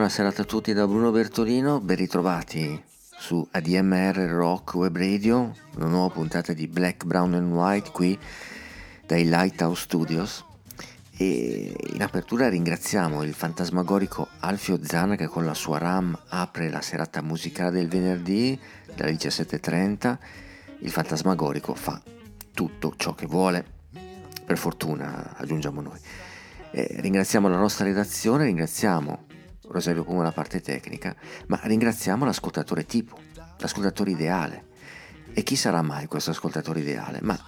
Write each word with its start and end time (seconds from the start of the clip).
Una 0.00 0.08
buona 0.08 0.24
serata 0.24 0.48
a 0.48 0.50
tutti 0.50 0.72
da 0.72 0.86
Bruno 0.86 1.10
Bertolino, 1.10 1.78
ben 1.78 1.96
ritrovati 1.98 2.82
su 3.18 3.46
ADMR 3.50 4.16
Rock 4.30 4.72
Web 4.76 4.96
Radio, 4.96 5.54
una 5.76 5.88
nuova 5.88 6.14
puntata 6.14 6.54
di 6.54 6.66
Black, 6.66 7.04
Brown 7.04 7.34
and 7.34 7.52
White 7.52 7.90
qui 7.90 8.18
dai 9.06 9.24
Lighthouse 9.24 9.82
Studios. 9.82 10.42
E 11.18 11.76
in 11.92 12.02
apertura 12.02 12.48
ringraziamo 12.48 13.22
il 13.24 13.34
fantasmagorico 13.34 14.26
Alfio 14.38 14.82
Zana 14.82 15.16
che 15.16 15.26
con 15.26 15.44
la 15.44 15.52
sua 15.52 15.76
RAM 15.76 16.18
apre 16.28 16.70
la 16.70 16.80
serata 16.80 17.20
musicale 17.20 17.70
del 17.70 17.88
venerdì 17.88 18.58
dalle 18.96 19.12
17.30. 19.12 20.16
Il 20.78 20.90
fantasmagorico 20.90 21.74
fa 21.74 22.00
tutto 22.54 22.94
ciò 22.96 23.14
che 23.14 23.26
vuole, 23.26 23.62
per 24.46 24.56
fortuna 24.56 25.36
aggiungiamo 25.36 25.82
noi. 25.82 25.98
E 26.70 26.88
ringraziamo 27.00 27.48
la 27.48 27.58
nostra 27.58 27.84
redazione, 27.84 28.44
ringraziamo 28.44 29.28
Rosario 29.70 30.04
Puma 30.04 30.22
la 30.22 30.32
parte 30.32 30.60
tecnica, 30.60 31.14
ma 31.46 31.60
ringraziamo 31.62 32.24
l'ascoltatore 32.24 32.84
tipo, 32.84 33.18
l'ascoltatore 33.58 34.10
ideale. 34.10 34.68
E 35.32 35.44
chi 35.44 35.54
sarà 35.54 35.80
mai 35.80 36.06
questo 36.06 36.30
ascoltatore 36.30 36.80
ideale? 36.80 37.20
Ma 37.22 37.38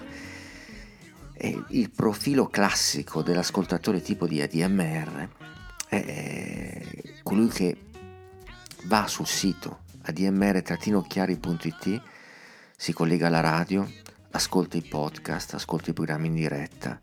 è 1.33 1.53
il 1.69 1.91
profilo 1.91 2.47
classico 2.47 3.23
dell'ascoltatore 3.23 4.01
tipo 4.01 4.29
di 4.29 4.41
ADMR 4.41 5.29
è 5.89 6.81
colui 7.23 7.49
che 7.49 7.77
va 8.85 9.09
sul 9.09 9.27
sito 9.27 9.81
admr-chiari.it, 10.03 12.03
si 12.77 12.93
collega 12.93 13.27
alla 13.27 13.41
radio, 13.41 13.91
ascolta 14.31 14.77
i 14.77 14.83
podcast, 14.83 15.55
ascolta 15.55 15.91
i 15.91 15.93
programmi 15.93 16.29
in 16.29 16.35
diretta 16.35 17.01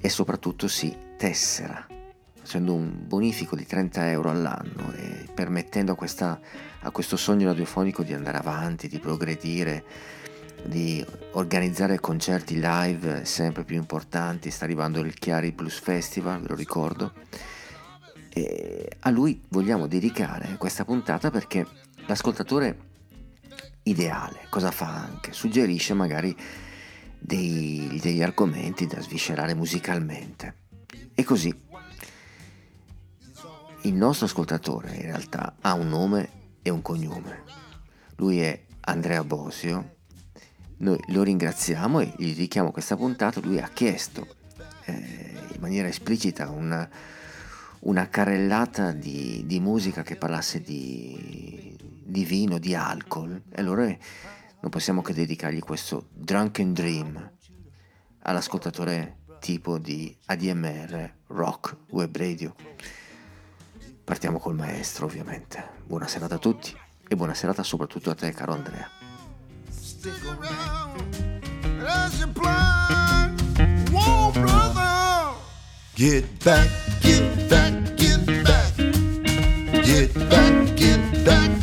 e 0.00 0.08
soprattutto 0.08 0.66
si 0.66 0.96
tessera 1.16 1.97
facendo 2.40 2.74
un 2.74 2.92
bonifico 3.06 3.56
di 3.56 3.66
30 3.66 4.10
euro 4.10 4.30
all'anno 4.30 4.92
e 4.94 5.26
permettendo 5.32 5.92
a, 5.92 5.94
questa, 5.94 6.40
a 6.80 6.90
questo 6.90 7.16
sogno 7.16 7.48
radiofonico 7.48 8.02
di 8.02 8.14
andare 8.14 8.38
avanti, 8.38 8.88
di 8.88 8.98
progredire, 8.98 9.84
di 10.64 11.04
organizzare 11.32 12.00
concerti 12.00 12.60
live 12.60 13.24
sempre 13.24 13.64
più 13.64 13.76
importanti. 13.76 14.50
Sta 14.50 14.64
arrivando 14.64 15.00
il 15.00 15.14
Chiari 15.14 15.52
Blues 15.52 15.78
Festival, 15.78 16.40
ve 16.40 16.48
lo 16.48 16.54
ricordo. 16.54 17.12
E 18.32 18.88
a 19.00 19.10
lui 19.10 19.42
vogliamo 19.48 19.86
dedicare 19.86 20.56
questa 20.58 20.84
puntata 20.84 21.30
perché 21.30 21.66
l'ascoltatore 22.06 22.86
ideale 23.82 24.46
cosa 24.50 24.70
fa 24.70 24.86
anche? 24.86 25.32
Suggerisce 25.32 25.94
magari 25.94 26.36
dei, 27.18 27.98
degli 28.00 28.22
argomenti 28.22 28.86
da 28.86 29.00
sviscerare 29.00 29.54
musicalmente. 29.54 30.54
E 31.14 31.24
così 31.24 31.52
il 33.82 33.94
nostro 33.94 34.26
ascoltatore 34.26 34.94
in 34.96 35.02
realtà 35.02 35.54
ha 35.60 35.74
un 35.74 35.88
nome 35.88 36.28
e 36.62 36.70
un 36.70 36.82
cognome. 36.82 37.44
Lui 38.16 38.40
è 38.40 38.64
Andrea 38.80 39.22
Bosio. 39.22 39.96
Noi 40.78 40.98
lo 41.08 41.22
ringraziamo 41.22 42.00
e 42.00 42.12
gli 42.16 42.28
dedichiamo 42.28 42.70
questa 42.70 42.96
puntata. 42.96 43.40
Lui 43.40 43.60
ha 43.60 43.68
chiesto 43.68 44.26
eh, 44.84 44.92
in 45.54 45.60
maniera 45.60 45.88
esplicita 45.88 46.50
una, 46.50 46.88
una 47.80 48.08
carrellata 48.08 48.92
di, 48.92 49.44
di, 49.46 49.60
musica 49.60 50.02
che 50.02 50.16
parlasse 50.16 50.60
di, 50.60 51.76
di, 52.04 52.24
vino, 52.24 52.58
di 52.58 52.74
alcol. 52.74 53.42
E 53.50 53.60
allora 53.60 53.84
non 53.84 54.70
possiamo 54.70 55.02
che 55.02 55.14
dedicargli 55.14 55.60
questo 55.60 56.08
Drunken 56.12 56.72
Dream 56.72 57.32
all'ascoltatore 58.22 59.18
tipo 59.40 59.78
di 59.78 60.16
ADMR 60.26 61.14
Rock 61.28 61.76
Web 61.90 62.16
Radio. 62.16 62.54
Partiamo 64.08 64.38
col 64.38 64.54
maestro, 64.54 65.04
ovviamente. 65.04 65.62
Buona 65.84 66.06
serata 66.06 66.36
a 66.36 66.38
tutti 66.38 66.74
e 67.06 67.14
buona 67.14 67.34
serata 67.34 67.62
soprattutto 67.62 68.08
a 68.08 68.14
te, 68.14 68.32
caro 68.32 68.54
Andrea. 68.54 68.88
Get 75.94 76.42
back, 76.42 76.70
get 77.00 77.48
back, 77.48 77.94
get 77.96 78.42
back. 78.44 78.74
Get 79.82 80.12
back, 80.26 80.74
get 80.74 81.22
back, 81.24 81.57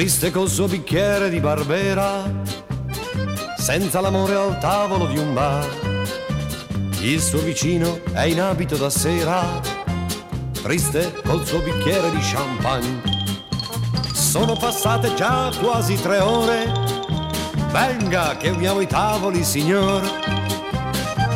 Triste 0.00 0.30
col 0.30 0.48
suo 0.48 0.66
bicchiere 0.66 1.28
di 1.28 1.40
barbera, 1.40 2.22
senza 3.58 4.00
l'amore 4.00 4.34
al 4.34 4.58
tavolo 4.58 5.04
di 5.04 5.18
un 5.18 5.34
bar. 5.34 5.68
Il 7.02 7.20
suo 7.20 7.40
vicino 7.40 8.00
è 8.14 8.22
in 8.22 8.40
abito 8.40 8.78
da 8.78 8.88
sera, 8.88 9.60
triste 10.62 11.12
col 11.22 11.46
suo 11.46 11.58
bicchiere 11.60 12.10
di 12.12 12.18
champagne. 12.18 13.02
Sono 14.14 14.56
passate 14.56 15.12
già 15.16 15.52
quasi 15.60 16.00
tre 16.00 16.18
ore, 16.20 16.72
venga 17.70 18.38
che 18.38 18.48
uniamo 18.48 18.80
i 18.80 18.86
tavoli, 18.86 19.44
signor. 19.44 20.00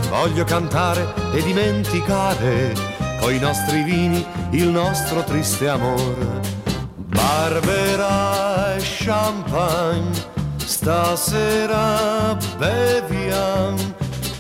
Voglio 0.09 0.45
cantare 0.45 1.13
e 1.35 1.43
dimenticare 1.43 2.73
coi 3.21 3.39
nostri 3.39 3.83
vini 3.83 4.25
il 4.53 4.69
nostro 4.69 5.23
triste 5.23 5.69
amor. 5.69 6.54
Barbera 7.25 8.77
e 8.77 8.83
champagne, 8.83 10.13
stasera 10.59 12.37
beviam 12.59 13.75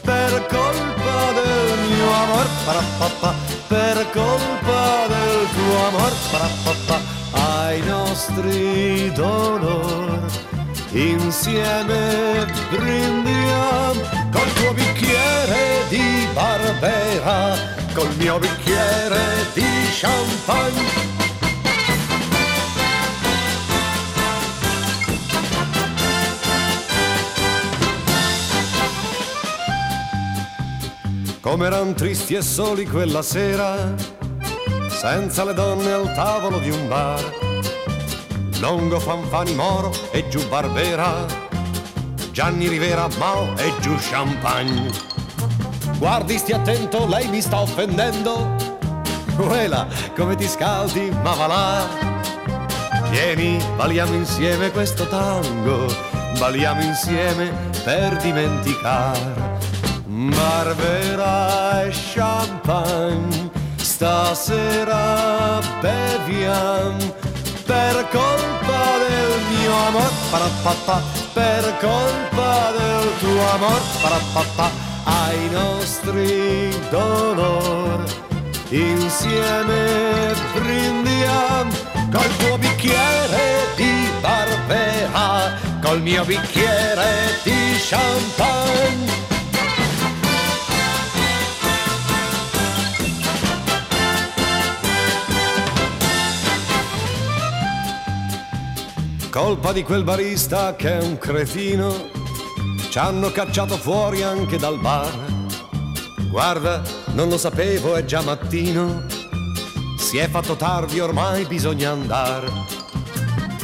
per 0.03 0.33
colpa 0.49 1.33
del 1.33 1.79
mio 1.89 2.11
amor, 2.13 2.47
parapapà, 2.67 3.35
per 3.69 3.97
colpa 4.13 5.07
del 5.09 5.49
tuo 5.55 5.87
amor, 5.87 6.13
parapapà, 6.31 7.01
ai 7.63 7.81
nostri 7.87 9.11
dolor. 9.15 10.21
Insieme 10.93 12.45
brindiam 12.71 13.97
col 14.31 14.53
tuo 14.57 14.75
bicchiere 14.75 15.87
di 15.89 16.29
barbera, 16.35 17.57
col 17.95 18.15
mio 18.17 18.39
bicchiere 18.39 19.25
di 19.55 19.71
champagne. 19.99 21.24
Come 31.45 31.67
eran 31.67 31.93
tristi 31.95 32.33
e 32.37 32.41
soli 32.41 32.87
quella 32.87 33.21
sera, 33.21 33.93
senza 34.89 35.45
le 35.45 35.53
donne 35.53 35.93
al 35.93 36.11
tavolo 36.15 36.59
di 36.59 36.71
un 36.71 36.89
bar. 36.89 37.23
Longo 38.61 38.99
Fanfani 38.99 39.53
Moro 39.53 39.93
e 40.11 40.27
giù 40.31 40.49
Barbera, 40.49 41.27
Gianni 42.31 42.67
Rivera 42.67 43.09
Mao 43.19 43.55
e 43.59 43.71
giù 43.81 43.95
Champagne. 43.99 44.91
Guardi, 45.99 46.39
stia 46.39 46.57
attento, 46.57 47.07
lei 47.07 47.29
mi 47.29 47.43
sta 47.43 47.61
offendendo. 47.61 48.55
Quella, 49.37 49.87
come 50.17 50.37
ti 50.37 50.49
scaldi, 50.49 51.11
ma 51.23 51.35
va 51.35 51.47
là. 51.47 51.89
Vieni, 53.11 53.63
balliamo 53.77 54.15
insieme 54.15 54.71
questo 54.71 55.07
tango, 55.09 55.95
balliamo 56.39 56.81
insieme 56.81 57.53
per 57.85 58.17
dimenticare. 58.17 59.64
Barbera 60.17 61.83
e 61.87 61.91
champagne, 61.91 63.51
stasera 63.75 65.59
beviam 65.81 66.97
per 67.67 68.09
colpa 68.13 68.99
del 69.09 69.33
mio 69.51 69.75
amor, 69.89 70.13
parapapà, 70.31 71.03
per 71.33 71.65
colpa 71.81 72.71
del 72.79 73.09
tuo 73.19 73.51
amor, 73.55 73.81
parapapà, 74.01 74.71
ai 75.03 75.49
nostri 75.51 76.71
dolori 76.91 78.05
insieme 78.71 80.33
brindiamo 80.55 81.73
col 82.13 82.37
tuo 82.37 82.57
bicchiere 82.59 83.67
di 83.75 84.09
barbera, 84.21 85.59
col 85.83 86.01
mio 86.03 86.25
bicchiere 86.25 87.41
di 87.43 87.77
champagne. 87.81 89.34
Colpa 99.35 99.73
di 99.73 99.83
quel 99.83 100.05
barista 100.05 100.77
che 100.77 100.97
è 100.97 101.03
un 101.03 101.19
cretino, 101.19 102.09
ci 102.89 102.97
hanno 103.01 103.33
cacciato 103.33 103.77
fuori 103.77 104.23
anche 104.23 104.59
dal 104.59 104.79
bar. 104.79 105.13
Guarda, 106.31 106.81
non 107.15 107.29
lo 107.29 107.37
sapevo, 107.37 107.97
è 107.97 108.05
già 108.05 108.21
mattino, 108.21 109.05
si 109.99 110.19
è 110.19 110.29
fatto 110.29 110.55
tardi, 110.55 111.01
ormai 111.01 111.47
bisogna 111.47 111.91
andare. 111.91 112.47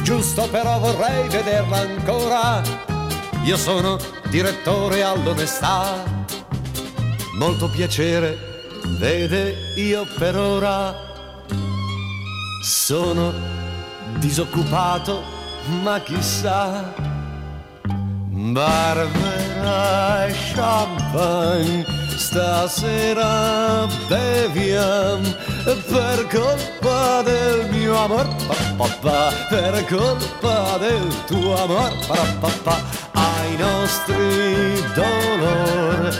Giusto 0.01 0.49
però 0.49 0.77
vorrei 0.77 1.29
vederla 1.29 1.77
ancora, 1.77 2.61
io 3.45 3.55
sono 3.55 3.97
direttore 4.29 5.03
all'onestà. 5.03 6.03
Molto 7.39 7.69
piacere, 7.69 8.37
vede, 8.99 9.55
io 9.77 10.05
per 10.17 10.35
ora 10.35 10.93
sono 12.61 13.31
disoccupato 14.17 15.39
ma 15.83 15.99
chissà, 16.01 16.93
Barbera 18.53 20.25
e 20.25 20.33
champagne, 20.53 21.85
stasera 22.17 23.87
beviam 24.07 25.21
per 25.63 26.27
colpa 26.27 27.21
del 27.23 27.69
mio 27.71 27.95
amor, 27.97 28.27
papà, 28.77 29.31
per 29.49 29.85
colpa 29.85 30.77
del 30.79 31.07
tuo 31.27 31.55
amor, 31.63 31.91
papà, 32.39 32.81
ai 33.11 33.55
nostri 33.57 34.83
dolori 34.95 36.17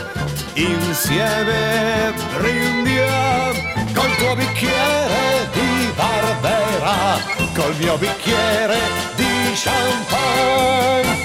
insieme 0.54 2.12
brindiam 2.36 3.54
col 3.94 4.16
tuo 4.16 4.34
bicchiere 4.36 5.48
di 5.52 5.92
Barbera, 5.96 7.18
col 7.54 7.74
mio 7.76 7.96
bicchiere 7.96 8.78
di 9.16 9.31
champagne. 9.54 11.20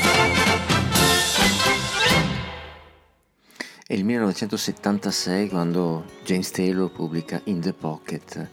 È 3.85 3.93
il 3.93 4.03
1976 4.03 5.49
quando 5.49 6.05
James 6.25 6.51
Taylor 6.51 6.91
pubblica 6.91 7.39
In 7.45 7.61
the 7.61 7.73
Pocket 7.73 8.49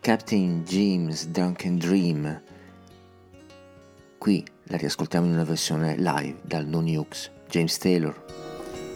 Captain 0.00 0.64
James 0.64 1.28
Duncan 1.28 1.78
Dream. 1.78 2.42
Qui 4.18 4.44
la 4.64 4.76
riascoltiamo 4.76 5.26
in 5.26 5.32
una 5.32 5.44
versione 5.44 5.96
live 5.96 6.40
dal 6.42 6.66
No 6.66 6.80
Nukes, 6.80 7.30
James 7.48 7.78
Taylor. 7.78 8.14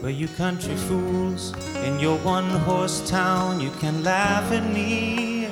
But 0.00 0.11
you 0.11 0.29
country 0.37 0.75
fools, 0.75 1.52
in 1.84 1.99
your 2.00 2.19
one 2.25 2.49
horse 2.64 3.08
town, 3.08 3.61
you 3.61 3.70
can 3.79 4.02
laugh 4.02 4.52
at 4.52 4.64
me. 4.72 5.45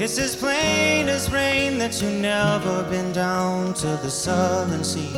It's 0.00 0.16
as 0.16 0.36
plain 0.36 1.08
as 1.08 1.28
rain 1.32 1.76
that 1.78 2.00
you've 2.00 2.20
never 2.20 2.84
been 2.84 3.12
down 3.12 3.74
to 3.74 3.86
the 4.00 4.08
southern 4.08 4.84
sea. 4.84 5.12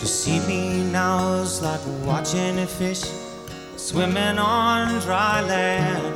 To 0.00 0.06
see 0.06 0.40
me 0.40 0.82
now 0.92 1.36
is 1.36 1.62
like 1.62 1.80
watching 2.04 2.58
a 2.58 2.66
fish 2.66 3.04
swimming 3.76 4.38
on 4.38 5.00
dry 5.00 5.40
land. 5.40 6.14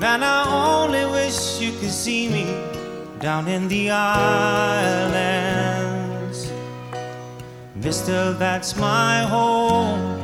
Man, 0.00 0.22
I 0.22 0.46
only 0.48 1.04
wish 1.04 1.60
you 1.60 1.72
could 1.72 1.92
see 1.92 2.30
me 2.30 2.46
down 3.18 3.46
in 3.46 3.68
the 3.68 3.90
islands. 3.90 5.20
Mister, 7.74 8.32
that's 8.32 8.74
my 8.74 9.20
home. 9.24 10.18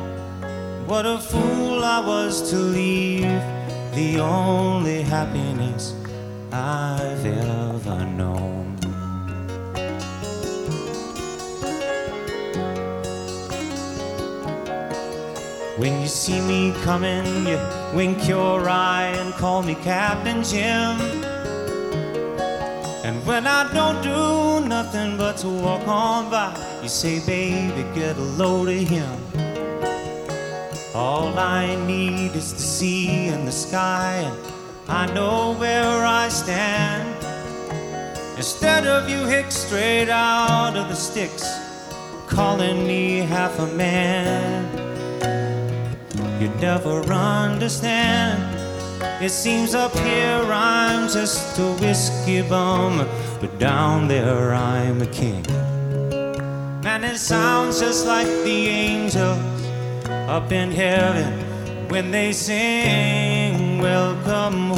What 0.87 1.05
a 1.05 1.19
fool 1.19 1.83
I 1.83 1.99
was 1.99 2.49
to 2.49 2.55
leave 2.55 3.43
the 3.97 4.19
only 4.19 5.01
happiness 5.01 5.95
I've 6.51 7.25
ever 7.25 8.05
known. 8.05 8.77
When 15.79 15.99
you 15.99 16.07
see 16.07 16.39
me 16.41 16.75
coming, 16.83 17.47
you 17.47 17.59
wink 17.95 18.27
your 18.27 18.69
eye 18.69 19.15
and 19.17 19.33
call 19.33 19.63
me 19.63 19.73
Captain 19.73 20.43
Jim. 20.43 21.01
And 23.03 23.25
when 23.25 23.47
I 23.47 23.73
don't 23.73 24.03
do 24.03 24.67
nothing 24.67 25.17
but 25.17 25.37
to 25.37 25.49
walk 25.49 25.87
on 25.87 26.29
by, 26.29 26.53
you 26.83 26.89
say, 26.89 27.19
baby, 27.25 27.81
get 27.95 28.15
a 28.15 28.21
load 28.21 28.69
of 28.69 28.87
him. 28.87 29.46
All 30.97 31.37
I 31.37 31.75
need 31.85 32.35
is 32.35 32.55
the 32.55 32.59
sea 32.59 33.27
and 33.27 33.47
the 33.47 33.51
sky, 33.51 34.13
and 34.15 34.35
I 34.89 35.05
know 35.13 35.53
where 35.53 36.03
I 36.03 36.27
stand. 36.27 37.07
Instead 38.35 38.87
of 38.87 39.07
you 39.07 39.23
hick 39.27 39.51
straight 39.51 40.09
out 40.09 40.75
of 40.75 40.89
the 40.89 40.95
sticks, 40.95 41.45
calling 42.25 42.87
me 42.87 43.19
half 43.19 43.59
a 43.59 43.67
man, 43.67 44.65
you'd 46.41 46.59
never 46.59 47.03
understand. 47.13 48.41
It 49.23 49.29
seems 49.29 49.75
up 49.75 49.95
here 49.99 50.41
I'm 50.51 51.07
just 51.09 51.59
a 51.59 51.73
whiskey 51.73 52.41
bum, 52.41 53.07
but 53.39 53.59
down 53.59 54.07
there 54.07 54.51
I'm 54.55 55.03
a 55.03 55.07
king. 55.21 55.45
And 56.87 57.05
it 57.05 57.19
sounds 57.19 57.79
just 57.79 58.07
like 58.07 58.25
the 58.25 58.67
angels 58.67 59.66
up 60.27 60.51
in 60.51 60.71
heaven 60.71 61.87
when 61.87 62.11
they 62.11 62.33
sing, 62.33 63.79
Welcome 63.79 64.71
home. 64.71 64.77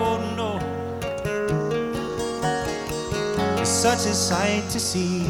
Oh, 0.00 0.18
no. 0.36 0.58
It's 3.60 3.70
such 3.70 4.06
a 4.06 4.14
sight 4.14 4.68
to 4.70 4.78
see, 4.78 5.24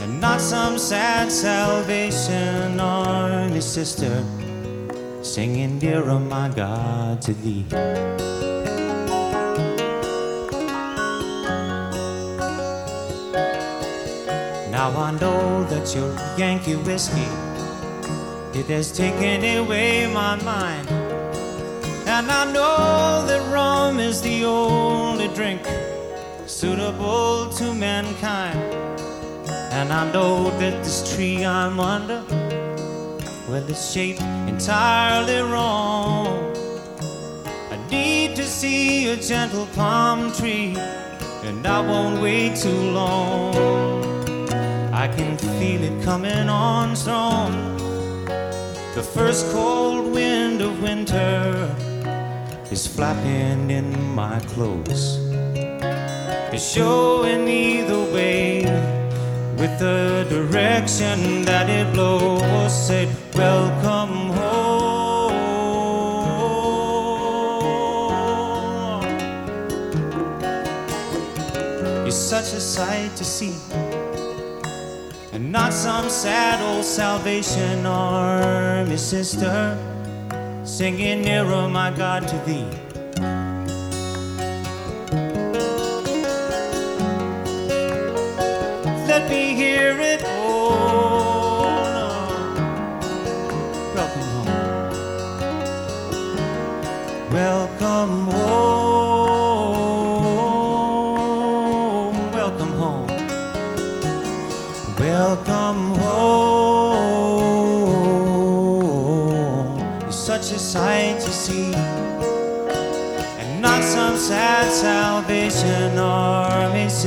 and 0.00 0.20
not 0.20 0.40
some 0.40 0.78
sad 0.78 1.32
salvation 1.32 2.78
army 2.78 3.60
sister 3.60 4.24
singing, 5.22 5.80
Dear, 5.80 6.08
oh 6.08 6.20
my 6.20 6.48
God, 6.50 7.20
to 7.22 7.34
thee. 7.34 8.55
Now 14.76 14.90
I 14.90 15.10
know 15.12 15.64
that 15.70 15.94
your 15.94 16.14
Yankee 16.36 16.76
whiskey 16.76 17.30
it 18.52 18.66
has 18.66 18.92
taken 18.92 19.42
away 19.56 20.06
my 20.12 20.36
mind. 20.42 20.86
And 22.06 22.30
I 22.30 22.44
know 22.52 23.24
that 23.26 23.40
rum 23.50 23.98
is 23.98 24.20
the 24.20 24.44
only 24.44 25.28
drink 25.28 25.62
suitable 26.44 27.48
to 27.54 27.72
mankind. 27.72 28.60
And 29.72 29.94
I 29.94 30.12
know 30.12 30.50
that 30.58 30.84
this 30.84 31.16
tree 31.16 31.42
I'm 31.42 31.80
under, 31.80 32.22
well, 33.48 33.64
it's 33.70 33.90
shaped 33.90 34.20
entirely 34.46 35.40
wrong. 35.40 36.26
I 37.70 37.78
need 37.90 38.36
to 38.36 38.44
see 38.44 39.08
a 39.08 39.16
gentle 39.16 39.68
palm 39.74 40.32
tree, 40.32 40.76
and 41.44 41.66
I 41.66 41.80
won't 41.80 42.20
wait 42.20 42.56
too 42.56 42.90
long. 42.90 44.15
I 44.96 45.08
can 45.08 45.36
feel 45.36 45.82
it 45.82 46.02
coming 46.02 46.48
on 46.48 46.96
strong. 46.96 47.52
The 48.94 49.02
first 49.02 49.52
cold 49.52 50.10
wind 50.10 50.62
of 50.62 50.82
winter 50.82 51.68
is 52.70 52.86
flapping 52.86 53.70
in 53.70 53.92
my 54.14 54.40
clothes. 54.54 55.18
It's 56.50 56.66
showing 56.72 57.44
me 57.44 57.82
the 57.82 58.04
way 58.14 58.64
with 59.58 59.78
the 59.78 60.24
direction 60.30 61.44
that 61.44 61.68
it 61.68 61.92
blows. 61.92 62.72
Said, 62.86 63.14
Welcome 63.34 64.30
home. 64.30 65.36
It's 72.06 72.16
such 72.16 72.54
a 72.54 72.60
sight 72.60 73.14
to 73.16 73.24
see 73.24 73.52
and 75.36 75.52
not 75.52 75.70
some 75.70 76.08
sad 76.08 76.62
old 76.62 76.82
Salvation 76.82 77.84
Army 77.84 78.96
sister 78.96 79.76
singing 80.64 81.20
nearer, 81.20 81.68
my 81.68 81.90
God, 81.90 82.26
to 82.26 82.36
thee. 82.46 82.64
Let 89.06 89.28
me 89.28 89.54
hear 89.54 90.00
it. 90.00 90.22
Oh. 90.24 90.64
Welcome 93.94 94.28
home. 94.36 94.50
Welcome 97.30 98.24
home. 98.24 98.35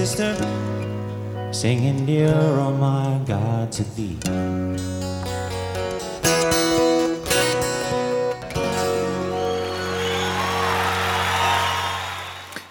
Sister 0.06 0.34
singing, 1.52 2.06
Dear, 2.06 2.32
oh 2.32 2.72
my 2.72 3.20
God, 3.26 3.70
to 3.72 3.84
thee. 3.96 4.18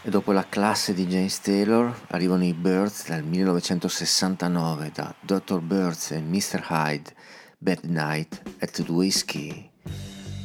E 0.03 0.09
dopo 0.11 0.33
la 0.33 0.47
classe 0.49 0.95
di 0.95 1.07
James 1.07 1.39
Taylor 1.43 1.95
arrivano 2.09 2.45
i 2.45 2.55
Birds 2.55 3.07
dal 3.09 3.23
1969 3.23 4.91
da 4.95 5.15
Dr. 5.21 5.61
Birds 5.61 6.13
e 6.13 6.21
Mr. 6.23 6.65
Hyde, 6.67 7.13
Bad 7.59 7.81
Night 7.83 8.41
at 8.61 8.71
the 8.71 8.91
Whiskey. 8.91 9.69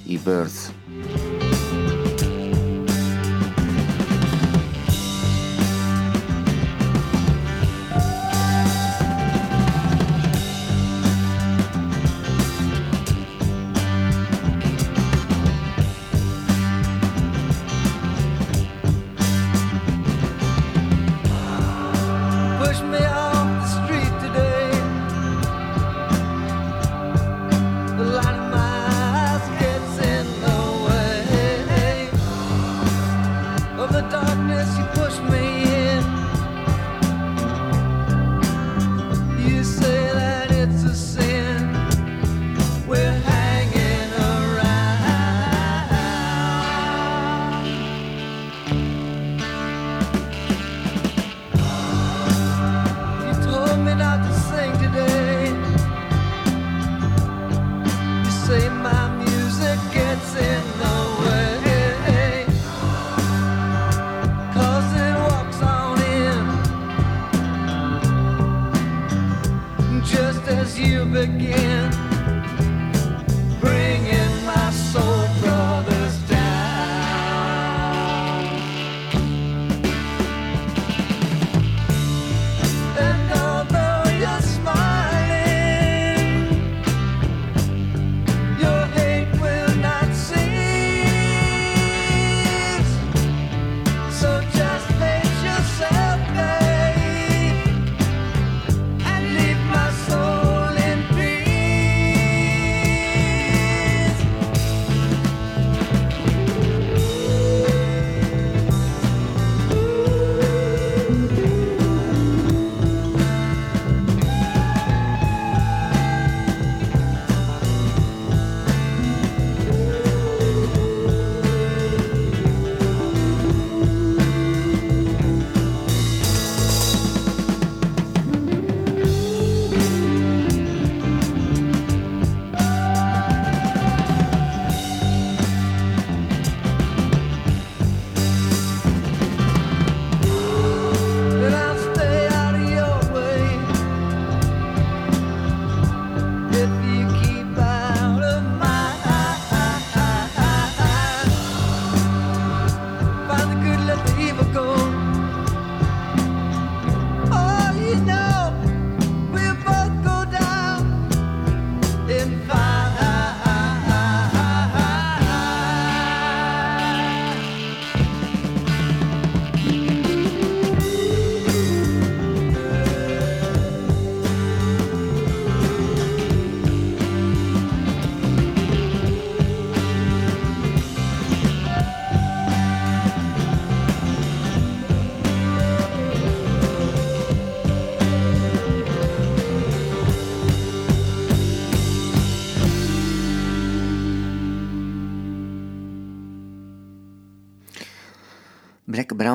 I 0.03 0.17
Birds. 0.17 1.32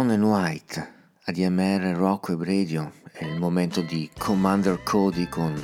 Brown 0.08 0.22
and 0.22 0.30
White, 0.30 0.88
ADMR 1.26 1.94
Rock 1.94 2.30
Web 2.30 2.42
Radio, 2.44 2.92
è 3.12 3.26
il 3.26 3.38
momento 3.38 3.82
di 3.82 4.08
Commander 4.16 4.82
Cody 4.82 5.28
con 5.28 5.54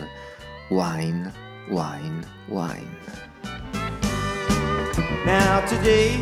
Wine, 0.69 1.33
Wine, 1.71 2.27
Wine. 2.49 2.99
Now 5.25 5.65
today 5.67 6.19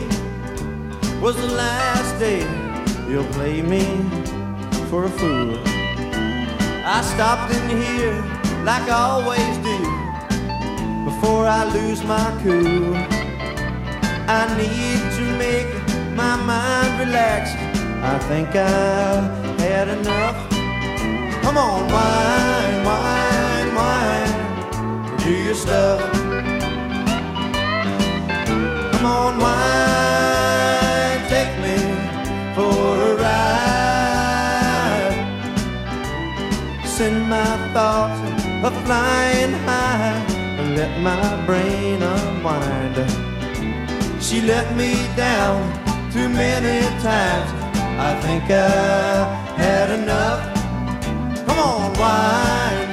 was 1.21 1.35
the 1.35 1.53
last 1.57 2.17
day 2.21 2.47
you'll 3.09 3.27
play 3.33 3.61
me 3.61 3.83
for 4.89 5.07
a 5.07 5.11
fool. 5.11 5.59
I 6.85 7.03
stopped 7.03 7.53
in 7.53 7.71
here 7.71 8.23
like 8.63 8.89
I 8.89 9.01
always 9.01 9.59
do 9.65 9.79
before 11.05 11.49
I 11.49 11.65
lose 11.73 12.05
my 12.05 12.31
cool. 12.45 12.95
I 14.29 14.47
need 14.57 15.01
to 15.17 15.25
make 15.37 15.67
my 16.15 16.37
mind 16.37 17.01
relax. 17.01 17.72
I 18.05 18.19
think 18.19 18.49
I've 18.49 19.61
had 19.61 19.87
enough. 19.87 20.37
Come 21.43 21.57
on, 21.57 21.89
wine, 21.89 22.85
wine, 22.85 23.75
wine, 23.77 25.19
do 25.19 25.31
your 25.31 25.55
stuff. 25.55 26.01
Come 28.93 29.07
on, 29.07 29.39
wine, 29.39 31.21
take 31.29 31.57
me 31.63 31.79
for 32.57 32.99
a 33.11 33.15
ride. 33.23 33.55
Send 36.85 37.29
my 37.29 37.57
thoughts 37.73 38.21
a 38.65 38.71
flying 38.85 39.53
high 39.65 40.19
and 40.59 40.77
let 40.77 41.01
my 41.01 41.47
brain 41.47 42.03
unwind. 42.03 42.97
She 44.21 44.41
let 44.41 44.75
me 44.77 45.07
down 45.15 45.73
too 46.11 46.29
many 46.29 46.81
times. 47.01 47.62
I 47.99 48.15
think 48.21 48.45
I 48.51 49.25
had 49.57 49.91
enough. 49.91 50.43
Come 51.47 51.59
on, 51.59 51.93
wine, 51.99 52.92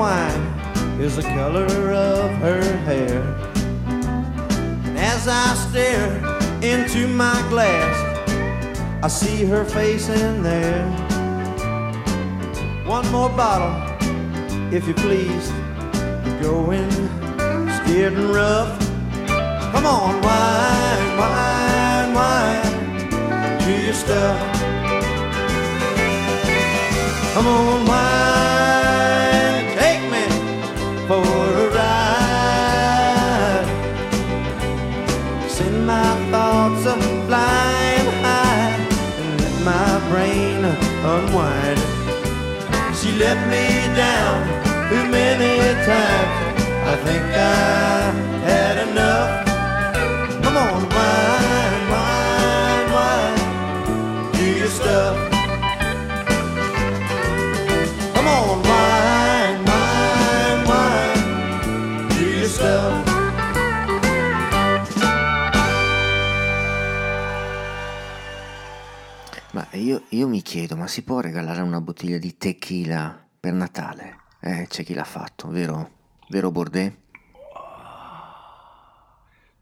wine 0.00 0.40
is 0.98 1.16
the 1.16 1.22
color 1.22 1.66
of 1.92 2.30
her 2.38 2.62
hair. 2.88 3.20
And 4.86 4.96
as 4.98 5.28
I 5.28 5.52
stare 5.68 6.10
into 6.62 7.06
my 7.06 7.38
glass, 7.50 7.94
I 9.04 9.08
see 9.08 9.44
her 9.44 9.62
face 9.62 10.08
in 10.08 10.42
there. 10.42 10.86
One 12.86 13.06
more 13.12 13.28
bottle, 13.28 13.76
if 14.72 14.88
you 14.88 14.94
please. 14.94 15.46
Going 16.40 16.90
scared 17.78 18.14
and 18.14 18.30
rough. 18.40 18.72
Come 19.72 19.84
on, 19.84 20.12
wine, 20.28 21.08
wine, 21.20 22.10
wine. 22.20 23.58
Do 23.64 23.72
your 23.86 23.98
stuff. 24.04 24.38
Come 27.34 27.46
on, 27.46 27.86
wine, 27.86 28.39
for 31.10 31.16
a 31.16 31.66
ride. 31.78 33.66
Send 35.48 35.76
my 35.84 36.10
thoughts 36.30 36.86
up 36.86 37.02
flying 37.26 38.08
high 38.26 38.76
and 39.20 39.32
let 39.42 39.56
my 39.72 39.90
brain 40.08 40.60
unwind. 41.14 41.80
She 42.98 43.10
let 43.24 43.38
me 43.52 43.64
down 44.04 44.38
too 44.88 45.04
many 45.18 45.54
times. 45.90 46.32
I 46.92 46.94
think 47.06 47.24
I 47.34 48.12
had 48.48 48.74
enough. 48.88 49.30
Come 50.44 50.56
on, 50.66 50.80
wine, 50.94 51.29
io, 69.80 70.02
io 70.10 70.28
mi 70.28 70.42
chiedo, 70.42 70.76
ma 70.76 70.86
si 70.86 71.02
può 71.02 71.20
regalare 71.20 71.62
una 71.62 71.80
bottiglia 71.80 72.18
di 72.18 72.36
tequila 72.36 73.26
per 73.40 73.52
Natale? 73.54 74.18
Eh, 74.40 74.66
c'è 74.68 74.84
chi 74.84 74.94
l'ha 74.94 75.04
fatto, 75.04 75.48
vero? 75.48 75.90
Vero 76.28 76.50
Bordet? 76.50 76.96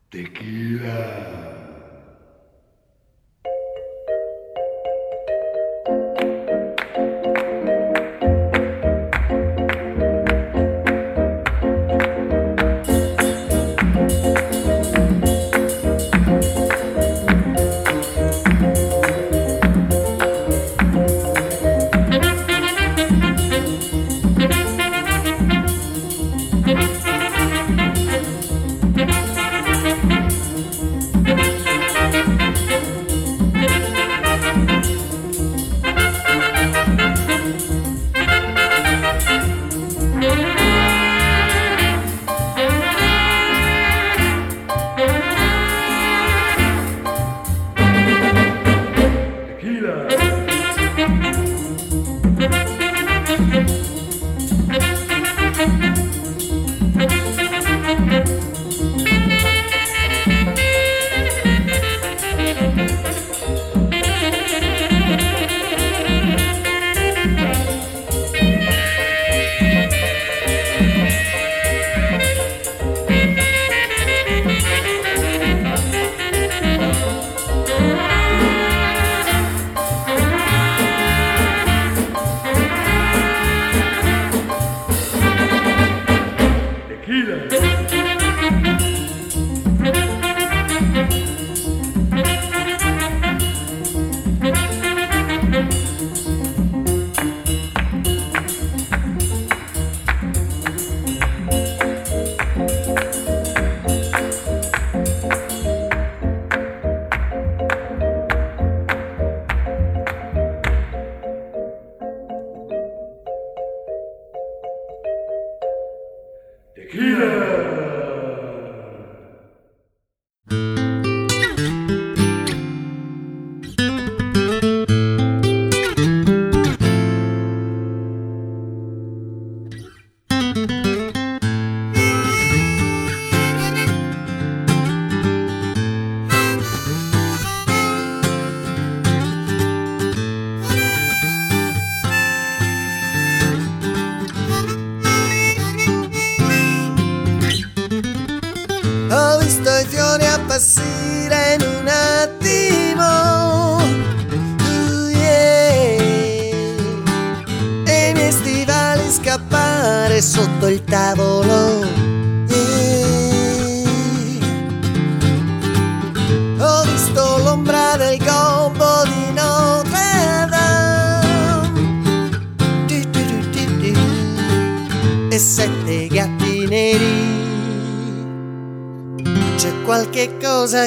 Tequila. 0.09 1.68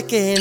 que 0.03 0.33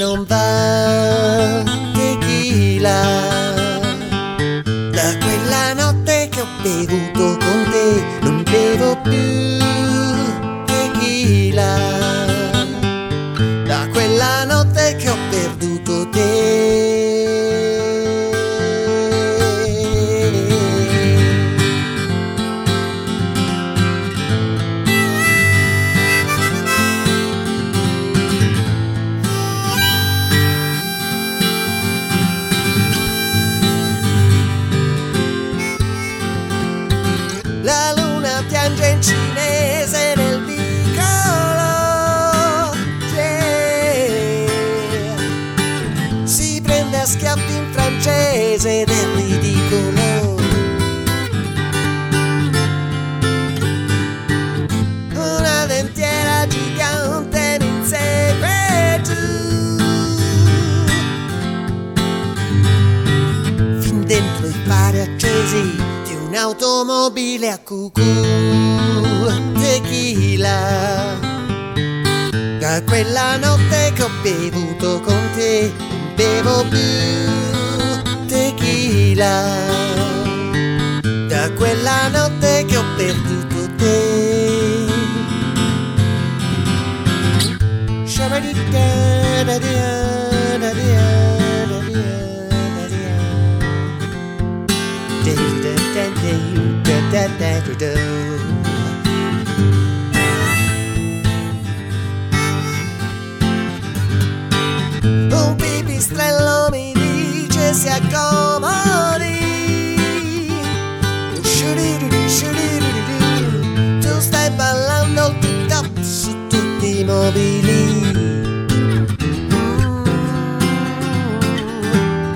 mobili 117.20 117.80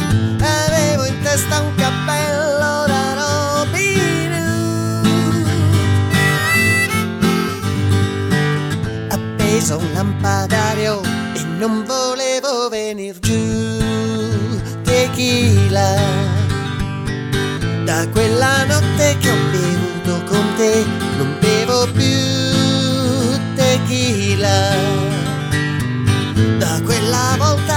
Mm. 0.05 0.41
Avevo 0.43 1.05
in 1.07 1.19
testa 1.23 1.61
un 1.61 1.75
cappello 1.75 2.85
da 2.93 3.05
Robin 3.21 4.33
Hood. 4.45 5.47
Appeso 9.09 9.79
un 9.79 9.93
lampadario 9.95 11.01
e 11.35 11.43
non 11.59 11.85
volevo 11.85 12.69
venir 12.69 13.19
giù 13.21 13.79
Tequila 14.83 15.95
Da 17.85 18.07
quella 18.13 18.65
notte 18.65 19.17
che 19.21 19.31
ho 19.31 19.37
bevuto 19.51 20.25
con 20.31 20.45
te 20.57 20.85
Non 21.17 21.37
bevo 21.41 21.87
più 21.93 22.44
tequila 23.95 24.75
da 26.59 26.81
quella 26.85 27.37
volta 27.39 27.74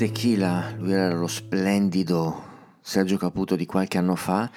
tequila, 0.00 0.72
lui 0.78 0.92
era 0.92 1.12
lo 1.12 1.26
splendido 1.26 2.48
Sergio 2.80 3.18
Caputo 3.18 3.54
di 3.54 3.66
qualche 3.66 3.98
anno 3.98 4.14
fa 4.14 4.50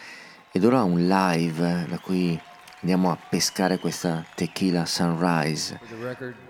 ed 0.49 0.63
ora 0.63 0.83
un 0.83 1.05
live 1.05 1.85
da 1.89 1.99
cui 1.99 2.39
andiamo 2.79 3.11
a 3.11 3.17
pescare 3.17 3.77
questa 3.77 4.25
tequila 4.35 4.85
sunrise. 4.85 5.77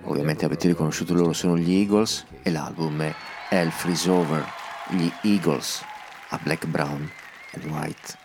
Ovviamente 0.04 0.46
avete 0.46 0.68
riconosciuto 0.68 1.16
loro 1.16 1.34
sono 1.34 1.58
gli 1.58 1.74
Eagles 1.74 2.24
e 2.44 2.52
l'album 2.52 3.12
è 3.50 3.68
Freeze 3.70 4.12
Over, 4.12 4.46
gli 4.90 5.10
Eagles 5.24 5.84
a 6.30 6.40
black, 6.44 6.68
brown 6.68 7.10
and 7.56 7.66
white. 7.72 8.23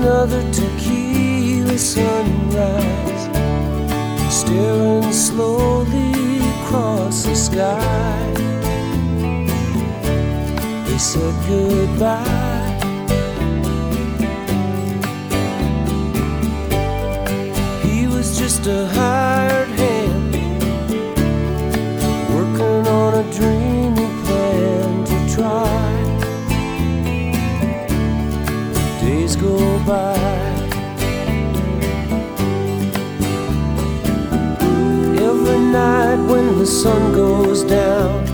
Another 0.00 0.42
tequila 0.50 1.76
sunrise, 1.76 3.24
staring 4.32 5.12
slowly 5.12 6.38
across 6.62 7.24
the 7.24 7.34
sky. 7.34 8.32
They 10.86 10.98
said 10.98 11.34
goodbye. 11.46 12.78
He 17.84 18.06
was 18.06 18.38
just 18.38 18.66
a 18.66 18.86
hired 18.86 19.68
hand, 19.68 20.32
working 22.34 22.86
on 22.86 23.14
a 23.22 23.32
dreamy 23.34 24.08
plan 24.24 25.04
to 25.04 25.34
try. 25.34 25.90
days 29.02 29.36
go 29.36 29.69
by. 29.86 30.14
Every 35.28 35.58
night 35.58 36.20
when 36.30 36.58
the 36.58 36.66
sun 36.66 37.12
goes 37.12 37.62
down, 37.64 38.26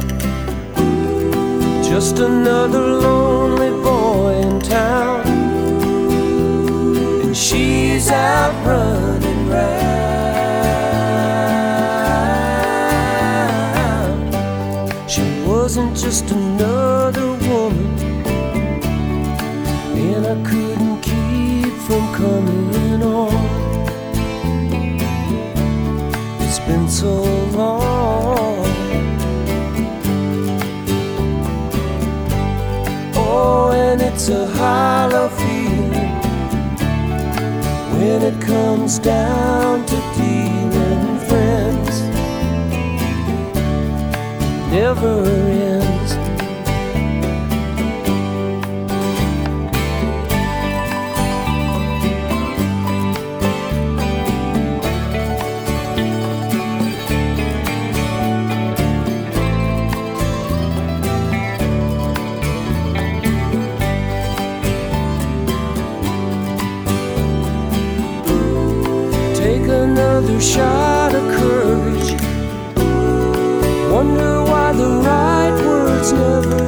just 1.82 2.18
another 2.18 2.80
lonely 2.80 3.70
boy 3.82 4.34
in 4.46 4.60
town, 4.60 5.26
and 7.22 7.36
she's 7.36 8.10
out 8.10 8.54
running 8.66 9.48
round. 9.48 9.96
She 15.10 15.22
wasn't 15.46 15.96
just 15.96 16.30
another 16.30 16.75
from 21.86 22.12
coming 22.14 23.00
on. 23.00 23.32
It's 26.40 26.58
been 26.58 26.88
so 26.88 27.22
long. 27.52 28.66
Oh, 33.14 33.70
and 33.72 34.02
it's 34.02 34.28
a 34.28 34.46
hollow 34.58 35.28
feeling 35.28 36.14
when 37.94 38.20
it 38.30 38.40
comes 38.40 38.98
down 38.98 39.86
to 39.86 39.96
dealing 40.16 41.18
friends. 41.28 42.00
Never 44.72 45.22
never 76.12 76.65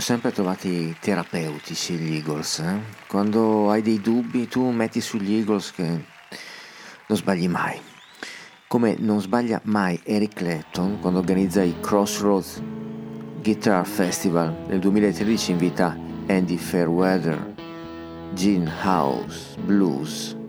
ho 0.00 0.02
sempre 0.02 0.32
trovati 0.32 0.96
terapeutici 0.98 1.92
gli 1.92 2.14
Eagles. 2.14 2.60
eh. 2.60 2.80
Quando 3.06 3.70
hai 3.70 3.82
dei 3.82 4.00
dubbi, 4.00 4.48
tu 4.48 4.70
metti 4.70 4.98
sugli 4.98 5.34
Eagles 5.34 5.72
che 5.72 5.84
non 7.06 7.18
sbagli 7.18 7.46
mai. 7.46 7.78
Come 8.66 8.96
non 8.98 9.20
sbaglia 9.20 9.60
mai 9.64 10.00
Eric 10.02 10.36
Clapton 10.36 11.00
quando 11.00 11.18
organizza 11.18 11.62
i 11.62 11.74
Crossroads 11.80 12.62
Guitar 13.42 13.86
Festival 13.86 14.64
nel 14.68 14.78
2013 14.78 15.50
invita 15.50 15.94
Andy 16.28 16.56
Fairweather, 16.56 17.54
Gene 18.32 18.72
House, 18.82 19.54
Blues. 19.60 20.39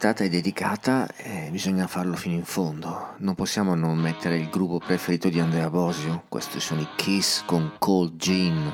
Puntata 0.00 0.24
è 0.24 0.30
dedicata, 0.30 1.06
eh, 1.14 1.48
bisogna 1.50 1.86
farlo 1.86 2.16
fino 2.16 2.34
in 2.34 2.46
fondo. 2.46 3.16
Non 3.18 3.34
possiamo 3.34 3.74
non 3.74 3.98
mettere 3.98 4.38
il 4.38 4.48
gruppo 4.48 4.78
preferito 4.78 5.28
di 5.28 5.38
Andrea 5.38 5.68
Bosio. 5.68 6.22
Questi 6.26 6.58
sono 6.58 6.80
i 6.80 6.88
Kiss 6.96 7.44
con 7.44 7.72
Cold 7.78 8.16
Gin. 8.16 8.72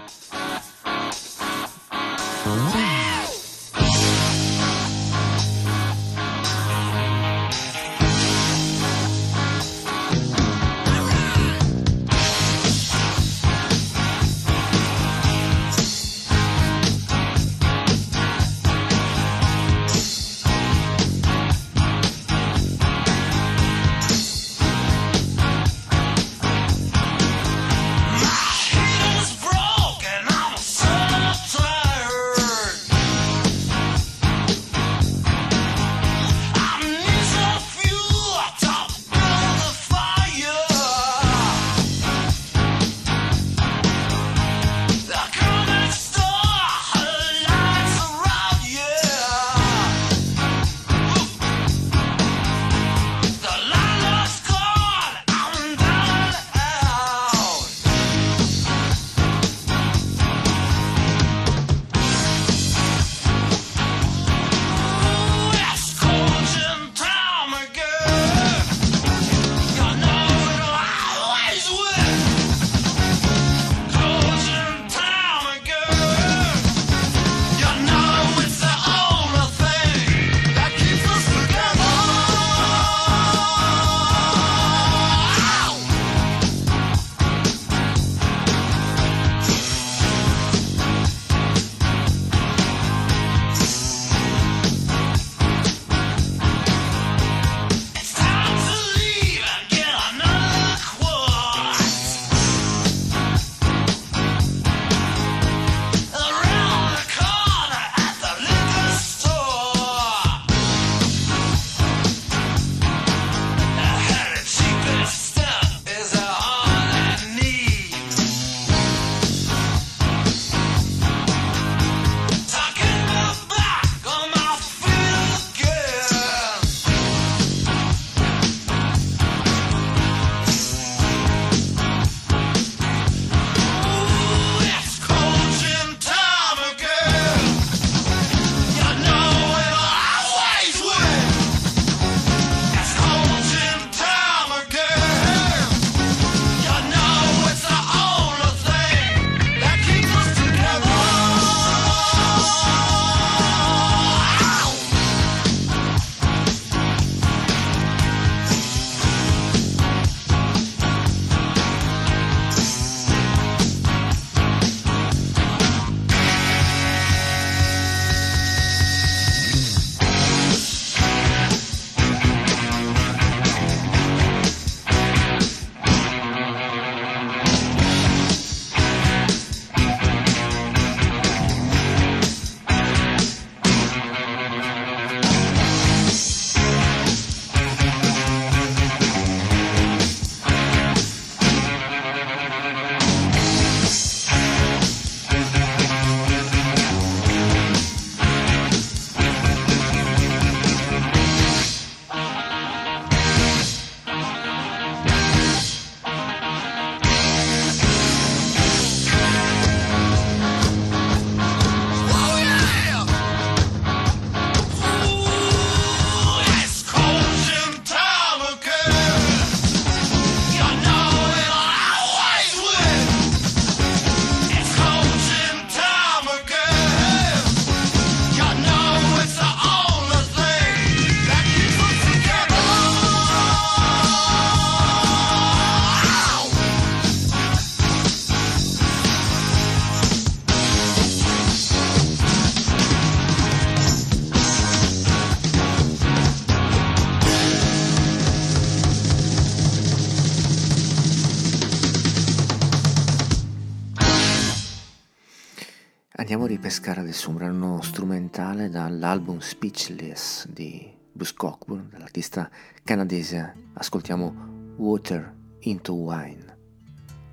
Strumentale 258.27 258.69
dall'album 258.69 259.39
Speechless 259.39 260.49
di 260.49 260.93
Bruce 261.13 261.35
Cockburn, 261.35 261.89
dell'artista 261.91 262.51
canadese. 262.83 263.55
Ascoltiamo 263.75 264.75
Water 264.77 265.33
into 265.61 265.93
Wine. 265.95 266.57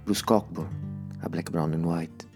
Bruce 0.04 0.24
Cockburn 0.24 0.92
a 1.22 1.30
Black, 1.30 1.50
Brown 1.50 1.74
and 1.74 1.86
White. 1.86 2.33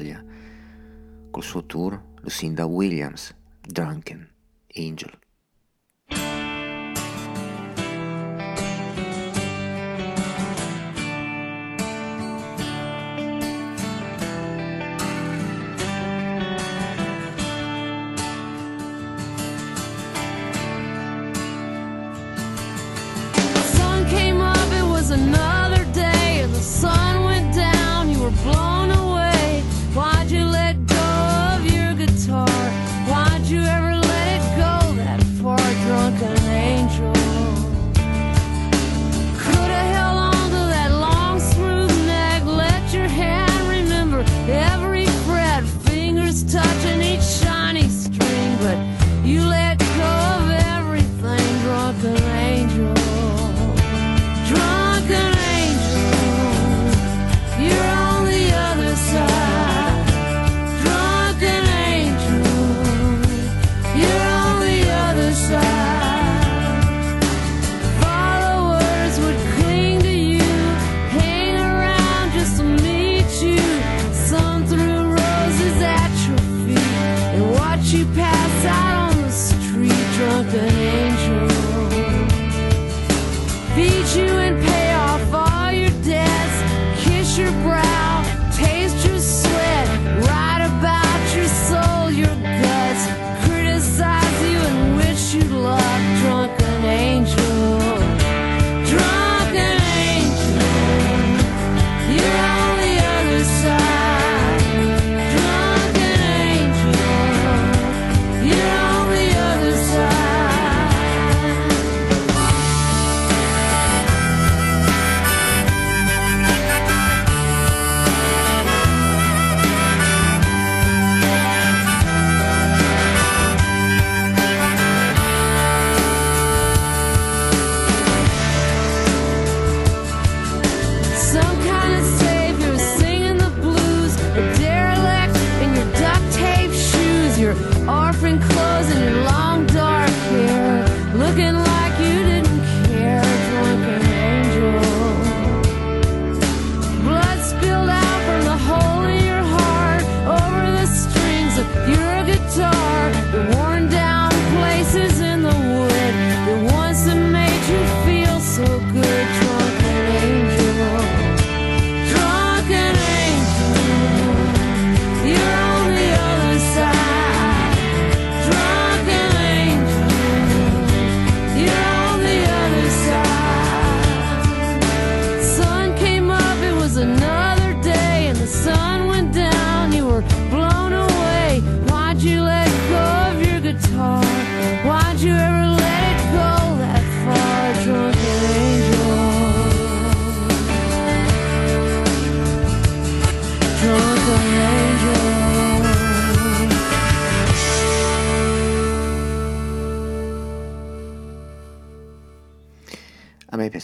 Italia. 0.00 0.24
Col 1.30 1.42
suo 1.42 1.64
tour, 1.64 2.02
Lucinda 2.22 2.66
Williams, 2.66 3.34
Drunken 3.60 4.28
Angel. 4.74 5.18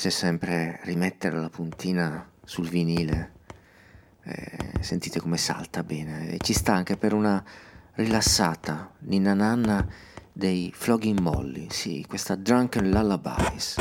Piace 0.06 0.10
sempre 0.10 0.78
rimettere 0.84 1.36
la 1.36 1.48
puntina 1.48 2.30
sul 2.44 2.68
vinile, 2.68 3.32
eh, 4.22 4.74
sentite 4.80 5.18
come 5.18 5.36
salta 5.36 5.82
bene 5.82 6.30
e 6.30 6.38
ci 6.38 6.52
sta 6.52 6.74
anche 6.74 6.96
per 6.96 7.12
una 7.12 7.42
rilassata 7.94 8.92
ninna 9.00 9.34
nanna 9.34 9.84
dei 10.32 10.70
Flogging 10.72 11.18
Molly, 11.18 11.66
sì, 11.70 12.04
questa 12.06 12.36
Drunken 12.36 12.88
Lullabies, 12.88 13.76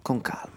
con 0.00 0.20
calma. 0.20 0.55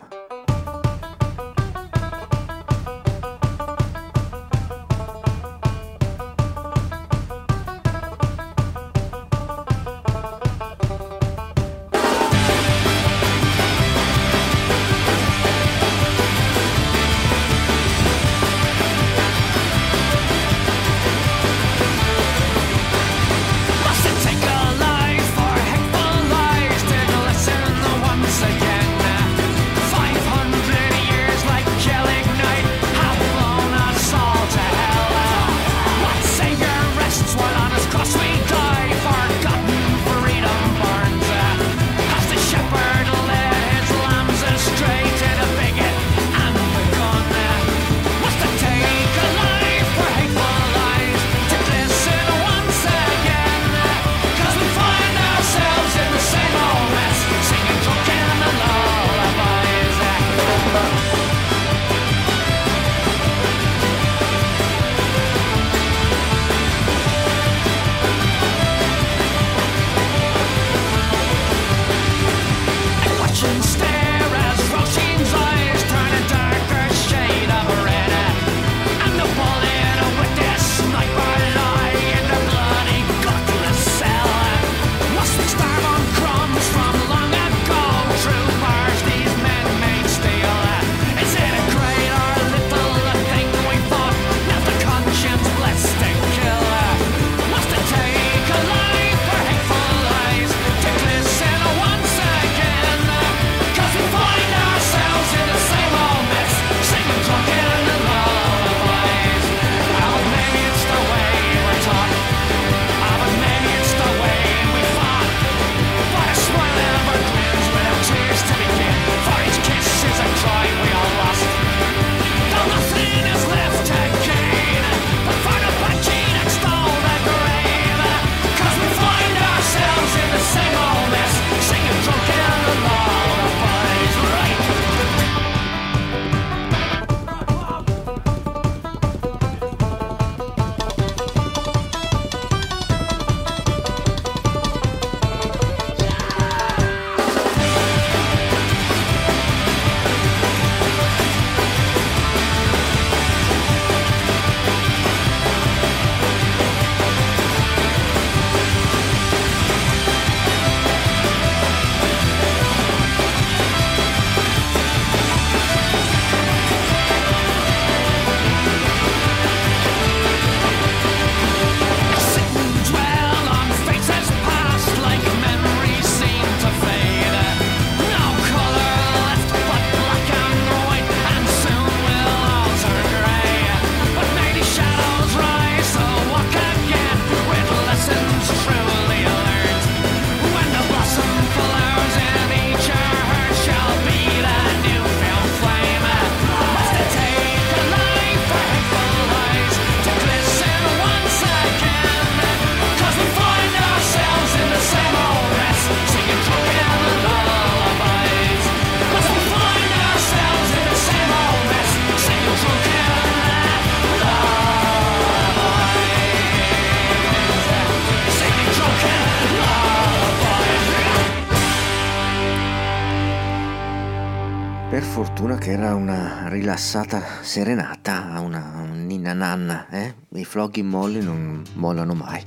Che 225.70 225.76
era 225.76 225.93
una 225.93 226.47
rilassata 226.47 227.22
serenata, 227.41 228.39
una 228.39 228.88
ninna 228.91 229.34
nanna, 229.34 229.88
eh? 229.89 230.15
I 230.34 230.43
floggy 230.43 230.82
molli 230.82 231.22
non 231.22 231.63
mollano 231.74 232.15
mai. 232.15 232.43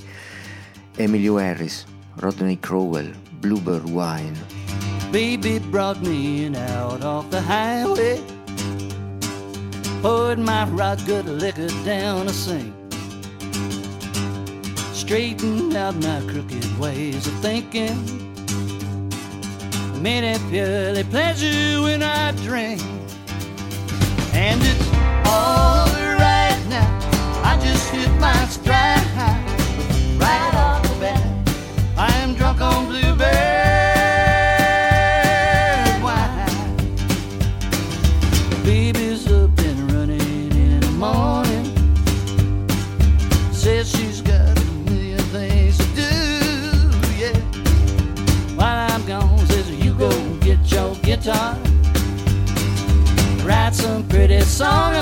Emilio 0.96 1.38
Harris, 1.38 1.84
Rodney 2.16 2.58
Crowell, 2.58 3.14
Bluebird 3.38 3.88
Wine. 3.88 4.36
Baby 5.12 5.60
brought 5.60 6.00
me 6.00 6.46
in 6.46 6.56
out 6.56 7.04
off 7.04 7.28
the 7.30 7.40
highway. 7.40 8.20
Poured 10.00 10.38
my 10.38 10.64
rock 10.70 10.98
good 11.04 11.26
liquor 11.26 11.70
down 11.84 12.26
a 12.26 12.32
sink. 12.32 12.74
Straightened 14.92 15.76
out 15.76 15.94
my 16.02 16.20
crooked 16.26 16.66
ways 16.76 17.24
of 17.28 17.34
thinking 17.34 18.20
made 20.00 20.24
it 20.24 20.40
purely 20.50 21.04
pleasure 21.04 21.80
when 21.82 22.02
I 22.02 22.32
drink. 22.42 22.82
And 24.34 24.60
it's 24.62 24.88
all 25.28 25.86
right 26.18 26.58
now. 26.68 26.88
I 27.44 27.58
just 27.62 27.90
hit 27.90 28.10
my 28.18 28.34
stride 28.46 29.06
right 30.18 30.54
off 30.54 30.81
song 54.62 55.01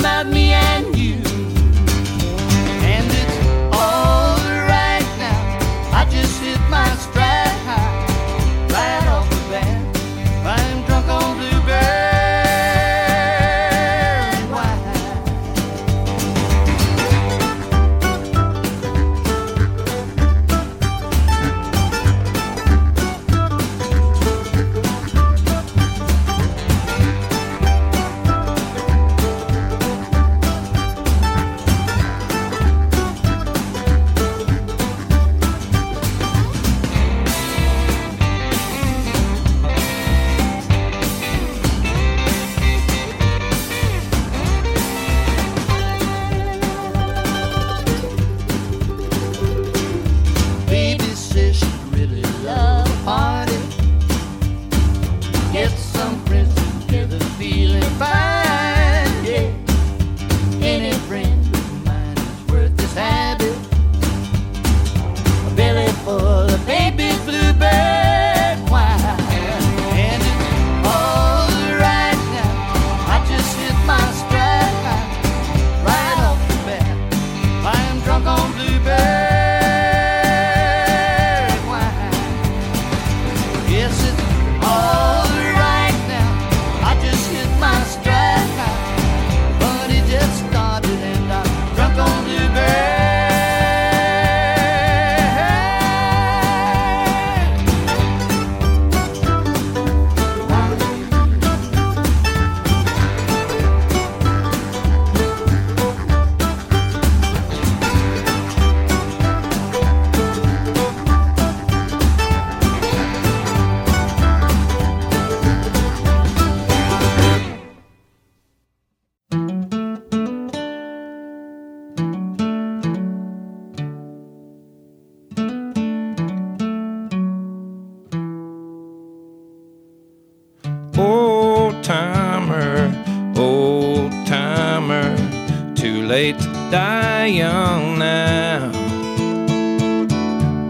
die 136.70 137.26
young 137.26 137.98
now. 137.98 138.70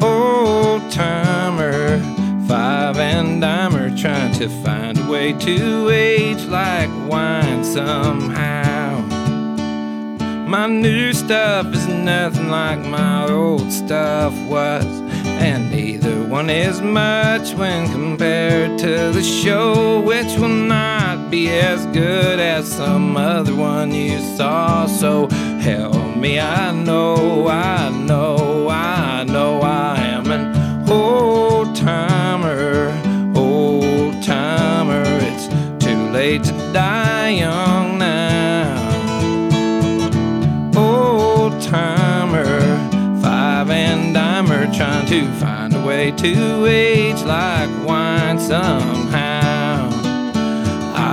Old 0.03 0.91
timer, 0.91 1.99
five 2.49 2.97
and 2.97 3.43
dimer, 3.43 4.01
trying 4.01 4.33
to 4.35 4.49
find 4.65 4.99
a 4.99 5.11
way 5.11 5.35
to 5.35 5.91
age 5.91 6.43
like 6.47 6.89
wine 7.07 7.63
somehow. 7.63 9.01
My 10.49 10.67
new 10.67 11.13
stuff 11.13 11.67
is 11.75 11.87
nothing 11.87 12.49
like 12.49 12.81
my 12.81 13.29
old 13.31 13.71
stuff 13.71 14.33
was, 14.49 14.85
and 15.27 15.71
neither 15.71 16.25
one 16.25 16.49
is 16.51 16.81
much 16.81 17.55
when 17.55 17.89
compared 17.93 18.79
to 18.79 19.13
the 19.13 19.23
show, 19.23 20.01
which 20.01 20.39
will 20.39 20.49
not 20.49 21.31
be 21.31 21.51
as 21.51 21.87
good 21.87 22.41
as 22.41 22.67
some 22.67 23.17
other 23.17 23.55
one 23.55 23.93
you 23.95 24.19
saw. 24.37 24.87
So 24.87 25.29
help 25.61 26.17
me, 26.17 26.41
I 26.41 26.73
know, 26.73 27.47
I 27.47 27.91
know, 27.91 28.69
I 28.69 29.25
know 29.25 29.61
I 29.61 29.97
am 29.99 30.31
an 30.31 30.91
old 30.91 31.77
timer, 31.77 32.93
old 33.37 34.23
timer. 34.23 35.05
It's 35.07 35.49
too 35.85 36.11
late 36.11 36.45
to 36.45 36.53
die 36.73 37.31
young 37.31 37.99
now 37.99 38.91
old 40.77 41.61
timer, 41.61 42.61
five 43.21 43.71
and 43.71 44.17
dimer, 44.17 44.75
trying 44.75 45.07
to 45.09 45.31
find 45.35 45.75
a 45.75 45.85
way 45.85 46.11
to 46.13 46.67
age 46.67 47.23
like 47.23 47.71
wine 47.87 48.39
somehow. 48.39 49.20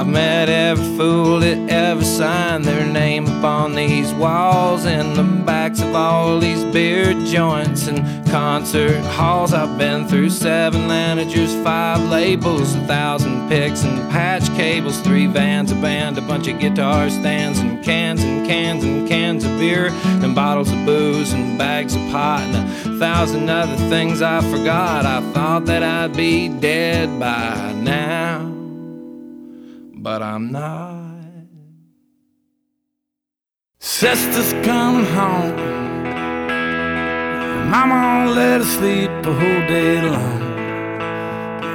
I've 0.07 0.13
met 0.13 0.47
every 0.47 0.85
fool 0.95 1.41
that 1.41 1.69
ever 1.69 2.01
signed 2.01 2.63
their 2.63 2.85
name 2.85 3.27
upon 3.27 3.75
these 3.75 4.13
walls 4.13 4.85
and 4.85 5.17
the 5.17 5.23
backs 5.43 5.81
of 5.81 5.93
all 5.93 6.39
these 6.39 6.63
beer 6.63 7.13
joints 7.25 7.87
and 7.87 8.25
concert 8.29 9.01
halls. 9.03 9.51
I've 9.51 9.77
been 9.77 10.07
through 10.07 10.29
seven 10.29 10.87
managers, 10.87 11.53
five 11.55 12.01
labels, 12.09 12.73
a 12.73 12.87
thousand 12.87 13.49
picks 13.49 13.83
and 13.83 14.09
patch 14.09 14.47
cables, 14.55 15.01
three 15.01 15.27
vans, 15.27 15.73
a 15.73 15.75
band, 15.75 16.17
a 16.17 16.21
bunch 16.21 16.47
of 16.47 16.57
guitar 16.57 17.09
stands, 17.09 17.59
and 17.59 17.83
cans 17.83 18.23
and 18.23 18.47
cans 18.47 18.85
and 18.85 19.09
cans 19.09 19.43
of 19.43 19.59
beer, 19.59 19.89
and 19.91 20.33
bottles 20.33 20.71
of 20.71 20.85
booze, 20.85 21.33
and 21.33 21.57
bags 21.57 21.95
of 21.95 22.01
pot, 22.11 22.43
and 22.43 22.95
a 22.95 22.97
thousand 22.97 23.49
other 23.49 23.75
things 23.89 24.21
I 24.21 24.39
forgot. 24.39 25.05
I 25.05 25.19
thought 25.33 25.65
that 25.65 25.83
I'd 25.83 26.15
be 26.15 26.47
dead 26.47 27.19
by 27.19 27.73
now 27.73 28.56
but 30.07 30.21
I'm 30.21 30.53
not. 30.53 31.47
Sister's 33.77 34.53
coming 34.67 35.07
home. 35.19 35.55
Mama 37.73 37.95
won't 38.05 38.31
let 38.41 38.57
her 38.61 38.69
sleep 38.77 39.11
a 39.31 39.33
whole 39.39 39.63
day 39.75 39.95
long. 40.15 40.41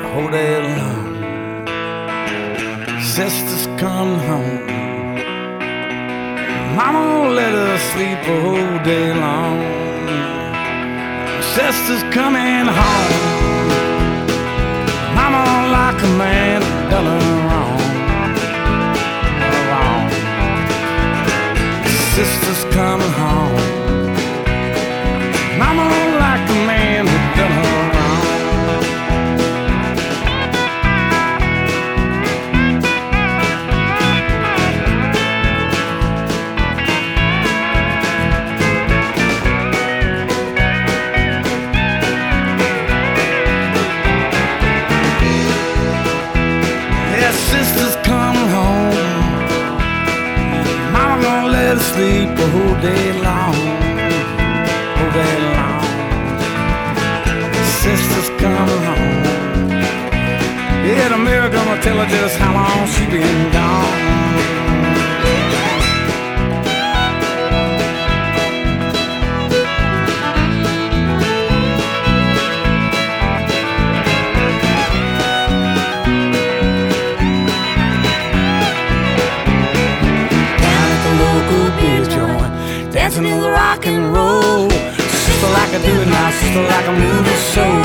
A 0.05 0.09
whole 0.13 0.31
day 0.39 0.55
long. 0.79 1.09
sister's 3.17 3.67
coming 3.83 4.23
home. 4.31 4.65
Mama 6.79 7.05
let 7.39 7.53
her 7.63 7.79
sleep 7.91 8.21
a 8.35 8.37
whole 8.45 8.79
day 8.91 9.09
long. 9.25 9.59
Sister's 11.57 12.05
coming 12.19 12.67
home. 12.81 13.13
Mama 15.19 15.45
like 15.77 16.01
a 16.09 16.13
man 16.25 16.61
done 16.91 17.09
her 17.15 17.42
Sister's 22.15 22.65
coming 22.75 23.11
home. 23.13 23.57
Mama 25.59 26.02
sleep 51.95 52.31
a 52.45 52.49
whole 52.55 52.77
day 52.89 53.07
long. 53.27 53.55
Whole 54.97 55.15
day 55.21 55.37
long. 55.57 55.85
Sister's 57.83 58.31
coming 58.43 58.85
home. 58.91 59.23
Yeah, 60.89 61.09
the 61.13 61.19
mirror 61.19 61.51
gonna 61.51 61.83
tell 61.83 61.99
her 62.03 62.09
just 62.17 62.37
how 62.43 62.53
long 62.61 62.87
she 62.93 63.05
been 63.15 63.53
gone. 63.53 64.62
Like 85.73 85.81
I 85.81 85.87
do 85.87 86.03
it 86.03 86.09
now, 86.09 86.31
sister 86.31 86.61
like 86.69 86.87
I'm 86.87 86.99
moving 87.01 87.43
soul. 87.49 87.81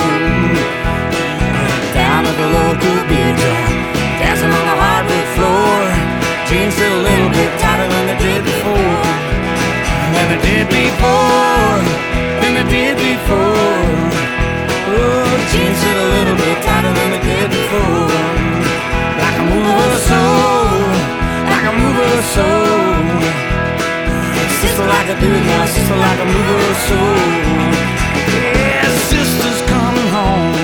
Down 1.96 2.28
at 2.28 2.36
the 2.36 2.48
local 2.52 2.98
beer 3.08 3.32
joint, 3.32 3.80
dancing 4.20 4.52
on 4.52 4.66
the 4.68 4.76
hardwood 4.76 5.28
floor. 5.36 5.80
Jeans 6.48 6.76
fit 6.76 6.92
a 6.92 7.00
little 7.00 7.32
bit 7.32 7.52
tighter 7.60 7.88
than 7.88 8.04
they 8.12 8.20
did 8.20 8.44
before. 8.44 9.08
Than 10.12 10.26
they 10.32 10.42
did 10.44 10.68
before. 10.68 11.80
Than 12.44 12.52
they 12.60 12.68
did 12.68 12.96
before. 13.00 13.96
Oh, 14.92 15.32
jeans 15.52 15.80
fit 15.80 15.96
a 15.96 16.08
little 16.16 16.36
bit 16.36 16.58
tighter 16.68 16.92
than 16.92 17.10
they 17.16 17.24
did 17.24 17.48
before. 17.56 18.12
Like 19.16 19.38
a 19.40 19.46
mover 19.48 20.00
soul 20.08 20.37
like 24.88 25.10
I 25.12 25.20
do 25.20 25.30
now, 25.30 25.66
sister 25.66 25.98
like 26.08 26.20
a 26.20 26.28
mover 26.34 26.76
soul. 26.88 27.20
Yeah, 28.32 28.88
sister's 29.12 29.62
coming 29.68 30.10
home. 30.16 30.56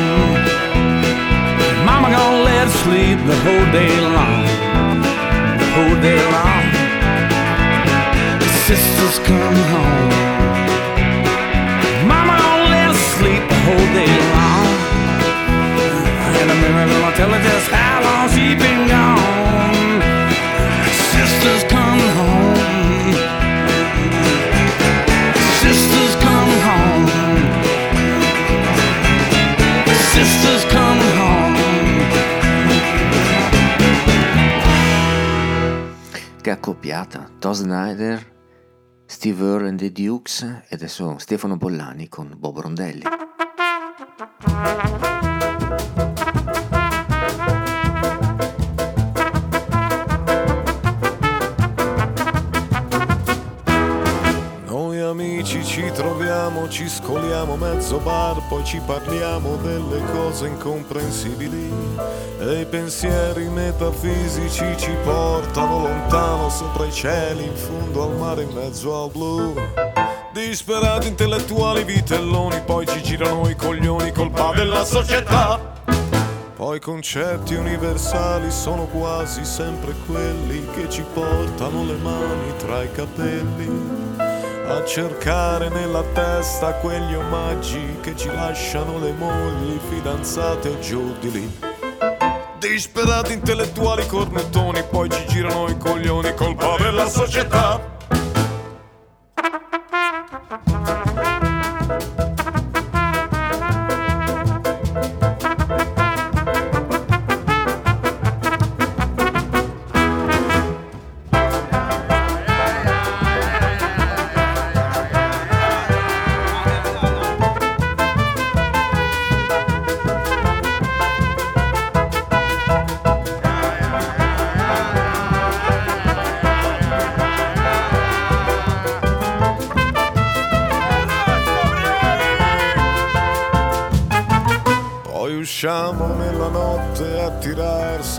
Mama 1.86 2.08
gonna 2.16 2.44
let 2.48 2.68
her 2.68 2.74
sleep 2.84 3.20
the 3.28 3.38
whole 3.44 3.68
day 3.80 3.94
long. 4.16 4.44
The 5.60 5.68
whole 5.76 5.98
day 6.08 6.22
long. 6.36 6.64
Sister's 8.68 9.18
coming 9.28 9.68
home. 9.76 10.12
Mama 12.08 12.34
gonna 12.40 12.72
let 12.76 12.88
her 12.92 13.00
sleep 13.16 13.44
the 13.54 13.60
whole 13.68 13.90
day 14.00 14.14
long. 14.36 14.68
And 16.40 16.48
the 16.50 16.56
mirror 16.62 16.88
gonna 16.88 17.16
tell 17.20 17.32
her 17.36 17.44
just 17.50 17.68
how 17.76 17.96
long 18.08 18.26
she 18.34 18.56
been 18.56 18.82
gone. 18.88 20.00
Sister's 21.12 21.64
coming 21.76 22.12
home. 22.20 22.53
Sister's 30.14 30.64
coming 30.66 31.18
home. 31.18 31.58
Che 36.40 36.52
accoppiata, 36.52 37.32
Tom 37.40 37.54
Snyder, 37.54 38.24
Steve 39.08 39.44
Earle 39.44 39.70
and 39.70 39.80
the 39.80 39.92
Dukes 39.92 40.44
e 40.44 40.76
adesso 40.76 41.18
Stefano 41.18 41.58
Bollani 41.58 42.10
con 42.10 42.32
Bob 42.38 42.60
Rondelli. 42.60 43.02
Noi 54.68 55.00
amici 55.00 55.64
ci 55.66 55.90
troviamo, 55.92 56.70
ci 56.70 56.88
scoliamo 56.88 57.23
mezzo 57.84 58.00
bar, 58.00 58.42
poi 58.48 58.64
ci 58.64 58.80
parliamo 58.80 59.58
delle 59.58 60.02
cose 60.14 60.48
incomprensibili 60.48 61.70
e 62.40 62.62
i 62.62 62.66
pensieri 62.66 63.50
metafisici 63.50 64.64
ci 64.78 64.92
portano 65.04 65.80
lontano 65.80 66.50
sopra 66.50 66.86
i 66.86 66.92
cieli, 66.94 67.44
in 67.44 67.54
fondo 67.54 68.04
al 68.04 68.16
mare, 68.16 68.44
in 68.44 68.54
mezzo 68.54 69.04
al 69.04 69.12
blu. 69.12 69.54
Disperati 70.32 71.10
intellettuali 71.10 71.84
vitelloni, 71.84 72.62
poi 72.62 72.88
ci 72.88 73.04
girano 73.04 73.50
i 73.50 73.56
coglioni, 73.58 74.14
colpa 74.14 74.54
della 74.56 74.86
società. 74.86 75.60
Poi 76.56 76.78
i 76.78 76.80
concetti 76.80 77.56
universali 77.56 78.50
sono 78.50 78.86
quasi 78.86 79.44
sempre 79.44 79.94
quelli 80.08 80.66
che 80.74 80.90
ci 80.90 81.04
portano 81.14 81.84
le 81.84 81.98
mani 81.98 82.56
tra 82.60 82.82
i 82.82 82.92
capelli 82.94 84.03
a 84.66 84.84
cercare 84.86 85.70
nella 85.70 86.04
testa 86.14 86.74
quegli 86.76 87.14
omaggi 87.14 87.98
che 88.02 88.16
ci 88.16 88.28
lasciano 88.28 88.98
le 88.98 89.12
mogli, 89.12 89.78
fidanzate 89.90 90.70
o 90.70 90.80
giù 90.80 91.14
di 91.20 91.32
lì. 91.32 91.60
Disperati 92.60 93.34
intellettuali 93.34 94.06
cornettoni, 94.08 94.84
poi 94.90 95.10
ci 95.10 95.26
girano 95.28 95.68
i 95.70 95.78
coglioni, 95.78 96.34
colpa 96.34 96.78
della 96.78 97.08
società. 97.08 97.93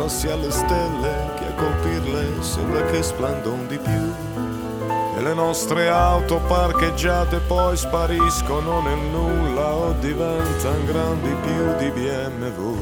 Sassi 0.09 0.29
alle 0.29 0.51
stelle 0.51 1.31
che 1.37 1.47
a 1.47 1.53
colpirle 1.55 2.43
sembra 2.43 2.85
che 2.85 3.03
splendon 3.03 3.67
di 3.67 3.79
più. 3.79 4.13
E 5.17 5.23
le 5.23 5.33
nostre 5.33 5.89
auto 5.89 6.41
parcheggiate 6.47 7.39
poi 7.39 7.75
spariscono 7.77 8.83
nel 8.83 8.99
nulla 8.99 9.73
o 9.73 9.93
diventano 9.93 10.85
grandi 10.85 11.35
più 11.43 11.77
di 11.79 11.91
BMW. 11.91 12.77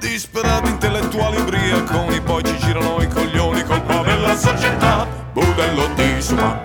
Disperati 0.00 0.70
intellettuali 0.70 1.36
ubriaconi, 1.36 2.20
poi 2.20 2.42
ci 2.42 2.58
girano 2.58 3.00
i 3.00 3.06
coglioni, 3.06 3.62
colpa 3.62 4.02
della 4.02 4.34
società, 4.34 5.06
budello 5.32 5.86
di 5.94 6.20
suma. 6.20 6.61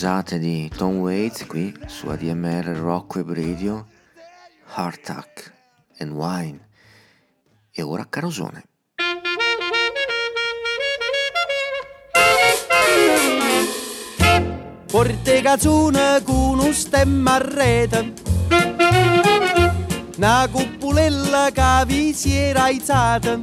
Usate 0.00 0.38
di 0.38 0.66
Tom 0.74 1.00
Waits 1.00 1.44
qui 1.44 1.78
su 1.84 2.08
ADMR 2.08 2.64
Rock 2.68 3.16
Web 3.16 3.34
Radio, 3.34 3.86
Hardtack 4.72 5.52
and 5.98 6.12
Wine. 6.12 6.58
E 7.70 7.82
ora 7.82 8.06
Carosone. 8.08 8.64
Porte 14.86 15.42
cazzone 15.42 16.22
con 16.24 16.60
un 16.60 16.72
stemma 16.72 17.34
a 17.34 17.38
rete 17.38 18.14
Una 20.16 20.48
cupulella 20.50 21.50
che 21.52 21.84
vi 21.86 22.12
si 22.14 22.34
era 22.34 22.64
aizzata 22.64 23.38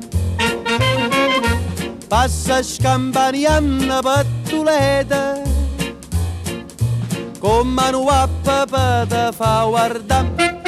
Passa 2.07 2.61
scampanianna 2.61 4.01
pattuleta 4.01 5.46
Con 7.47 7.69
mano 7.69 8.05
a 8.09 8.27
papà 8.43 9.05
te 9.07 9.29
fa 9.31 9.63
guardare 9.63 10.59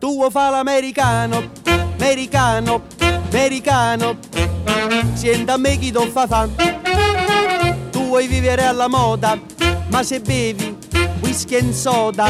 Tu 0.00 0.28
fa 0.28 0.50
l'americano, 0.50 1.50
americano, 1.98 2.82
americano. 3.30 4.18
Sienta 5.14 5.52
a 5.52 5.56
me 5.56 5.78
chi 5.78 5.92
ti 5.92 6.10
fa 6.10 6.26
fan 6.26 6.52
Tu 7.92 8.06
vuoi 8.06 8.26
vivere 8.26 8.64
alla 8.64 8.88
moda 8.88 9.38
Ma 9.86 10.02
se 10.02 10.18
bevi 10.18 10.76
whisky 11.20 11.54
e 11.54 11.72
soda 11.72 12.26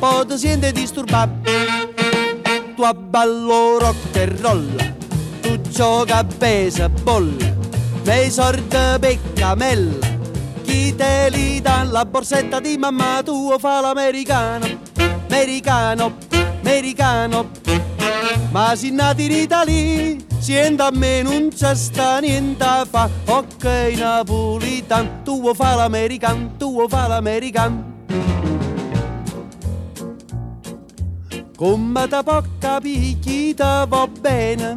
Poi 0.00 0.26
ti 0.26 0.38
senti 0.38 0.72
disturbato. 0.72 1.52
Tu 2.74 2.82
abballo 2.82 3.78
rock 3.78 4.16
e 4.16 4.26
roll 4.40 4.74
Tu 5.40 5.60
gioca 5.60 6.16
a 6.16 6.24
baseball 6.24 7.49
Nei 8.04 8.30
sordi 8.30 8.76
peccamella 8.98 10.08
Chi 10.62 10.94
te 10.94 11.28
li 11.30 11.60
dà 11.60 11.82
la 11.84 12.04
borsetta 12.04 12.60
di 12.60 12.76
mamma 12.76 13.22
Tu 13.24 13.58
fa 13.58 13.80
l'americano 13.80 14.66
Americano, 15.28 16.16
americano 16.60 17.60
ma 18.50 18.74
si 18.74 18.90
nati 18.90 19.26
in 19.26 19.32
Italia, 19.32 20.16
sienta 20.38 20.86
a 20.86 20.90
me 20.90 21.22
non 21.22 21.50
c'è 21.54 21.74
sta 21.74 22.18
niente 22.18 22.64
fa. 22.90 23.08
Ok, 23.26 23.64
napolitan, 23.96 25.22
tu 25.22 25.40
vuoi 25.40 25.54
fa 25.54 25.76
l'american, 25.76 26.56
tu 26.56 26.72
vuoi 26.72 26.88
fa 26.88 27.06
l'american. 27.06 27.98
Come 31.56 32.08
capire 32.58 33.18
chi 33.20 33.54
te 33.54 33.84
va 33.86 34.08
bene? 34.20 34.76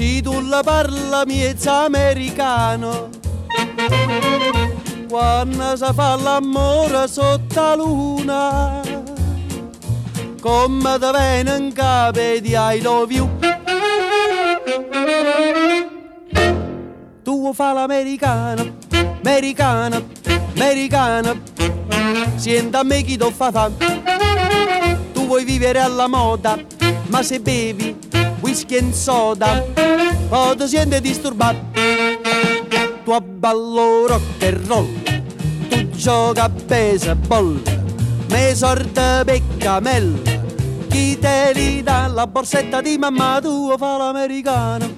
Se 0.00 0.22
tu 0.22 0.40
la 0.40 0.62
parla 0.62 1.26
miezza 1.26 1.84
americano, 1.84 3.10
quando 5.06 5.76
si 5.76 5.84
fa 5.94 6.16
l'amore 6.16 7.06
sotto 7.06 7.60
la 7.60 7.74
luna 7.74 8.80
come 10.40 10.98
te 10.98 11.10
viene 11.10 11.56
in 11.56 11.72
capo 11.74 12.18
di 12.18 12.54
I 12.54 12.80
love 12.80 13.12
you. 13.12 13.28
Tu 17.22 17.52
fa 17.52 17.72
l'americano, 17.74 18.76
americano, 19.22 20.02
americano, 20.54 21.42
sienta 22.36 22.78
a 22.78 22.84
me 22.84 23.02
chi 23.02 23.18
ti 23.18 23.32
fa 23.32 23.50
fan. 23.50 23.76
Tu 25.12 25.26
vuoi 25.26 25.44
vivere 25.44 25.78
alla 25.78 26.06
moda, 26.08 26.58
ma 27.10 27.22
se 27.22 27.40
bevi 27.40 27.96
whisky 28.40 28.76
e 28.76 28.92
soda, 28.92 29.62
poi 30.28 30.56
ti 30.56 30.66
senti 30.68 31.00
disturbato. 31.00 31.58
Tu 33.04 33.10
abballo 33.10 34.06
rock 34.06 34.42
and 34.42 34.66
roll, 34.66 34.88
tu 35.68 35.90
gioca 35.90 36.44
a 36.44 36.48
baseball, 36.48 37.60
me 38.28 38.54
sorte 38.54 39.22
peccamella. 39.24 40.38
Chi 40.88 41.18
te 41.18 41.52
li 41.54 41.82
dà 41.82 42.06
la 42.08 42.26
borsetta 42.26 42.80
di 42.80 42.98
mamma 42.98 43.40
tua 43.40 43.76
fa 43.76 43.96
l'americano, 43.96 44.88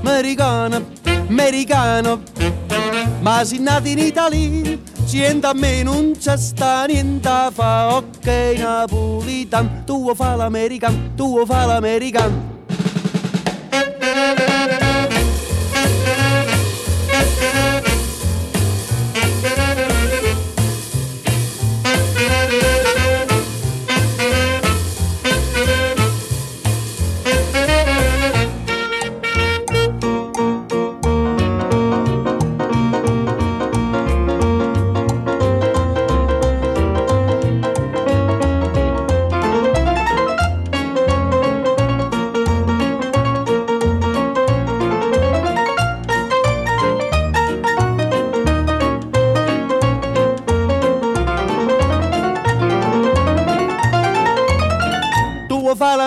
americano, 0.00 0.84
americano. 1.28 2.20
Ma 3.20 3.44
si 3.44 3.58
nati 3.58 3.90
in 3.90 3.98
Italia, 3.98 4.78
siente 5.08 5.46
a 5.46 5.54
me 5.54 5.82
non 5.82 6.12
c'è 6.18 6.36
sta 6.36 6.84
niente 6.84 7.30
fa, 7.52 7.96
ok 7.96 8.26
napolitan, 8.58 9.84
tu 9.86 10.14
fa 10.14 10.36
l'americano, 10.36 11.14
tu 11.16 11.46
fa 11.46 11.64
l'americano. 11.64 12.57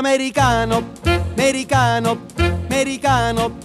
L'americano, 0.02 0.94
americano, 1.38 2.26
americano. 2.36 3.58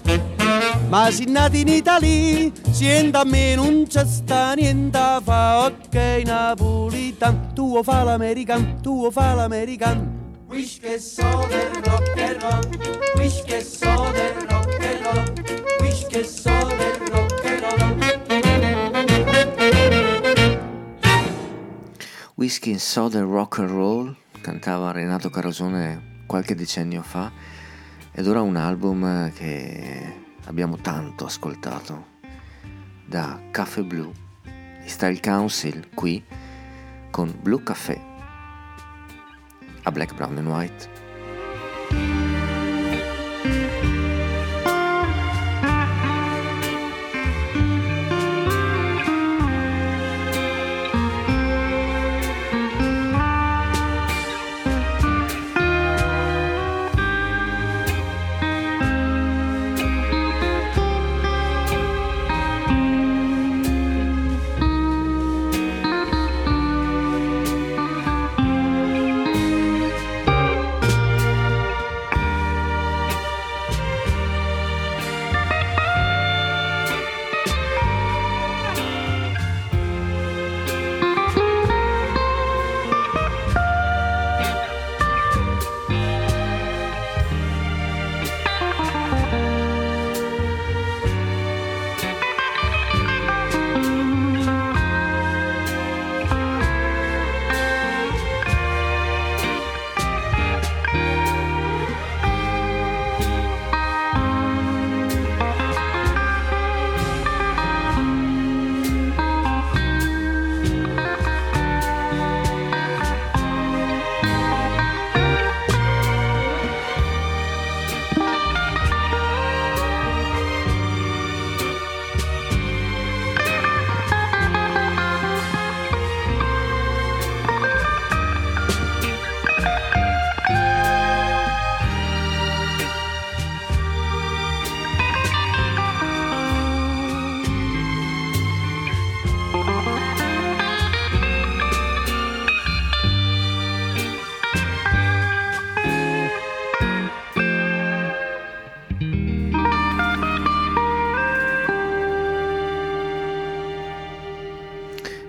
Ma 0.91 1.11
si 1.11 1.25
nati 1.25 1.61
in 1.61 1.69
Italia, 1.69 2.53
sienta 2.73 3.21
a 3.21 3.25
me 3.25 3.55
non 3.55 3.87
c'è 3.89 4.05
sta 4.05 4.53
niente 4.53 4.99
fa, 5.25 5.65
ok 5.65 6.23
napolitan. 6.27 7.55
Tu 7.55 7.83
fa 7.83 8.03
l'americano, 8.03 8.77
tu 8.83 9.11
fa 9.11 9.33
l'americano. 9.33 10.05
Wish 10.51 10.79
che 10.79 10.99
so 10.99 11.47
del 11.49 11.71
rock 11.83 12.19
and 12.19 12.43
roll, 12.43 12.69
wish 13.17 13.43
che 13.43 13.63
so 13.63 14.11
del 14.13 14.47
rock 14.47 14.79
and 14.85 15.05
roll, 15.05 15.33
wish 15.81 16.07
che 16.07 16.23
so 16.23 16.51
del 16.51 17.09
rock 17.09 17.45
and 17.47 17.61
roll. 17.63 17.77
Whisky 22.35 22.73
and 22.73 22.81
Soda 22.81 23.23
Rock 23.23 23.61
and 23.61 23.71
Roll 23.71 24.15
cantava 24.43 24.93
Renato 24.93 25.31
Carosone 25.31 26.16
qualche 26.27 26.55
decennio 26.55 27.03
fa 27.03 27.31
ed 28.13 28.27
ora 28.27 28.43
un 28.43 28.57
album 28.57 29.33
che 29.33 30.15
abbiamo 30.45 30.77
tanto 30.77 31.25
ascoltato 31.25 32.15
da 33.05 33.41
Caffè 33.51 33.83
Blu 33.83 34.13
Style 34.85 35.21
Council 35.21 35.89
qui 35.95 36.23
con 37.11 37.35
Blue 37.41 37.63
Café 37.63 38.15
a 39.87 39.91
Black, 39.93 40.15
Brown 40.15 40.37
and 40.37 40.49
White. 40.49 42.26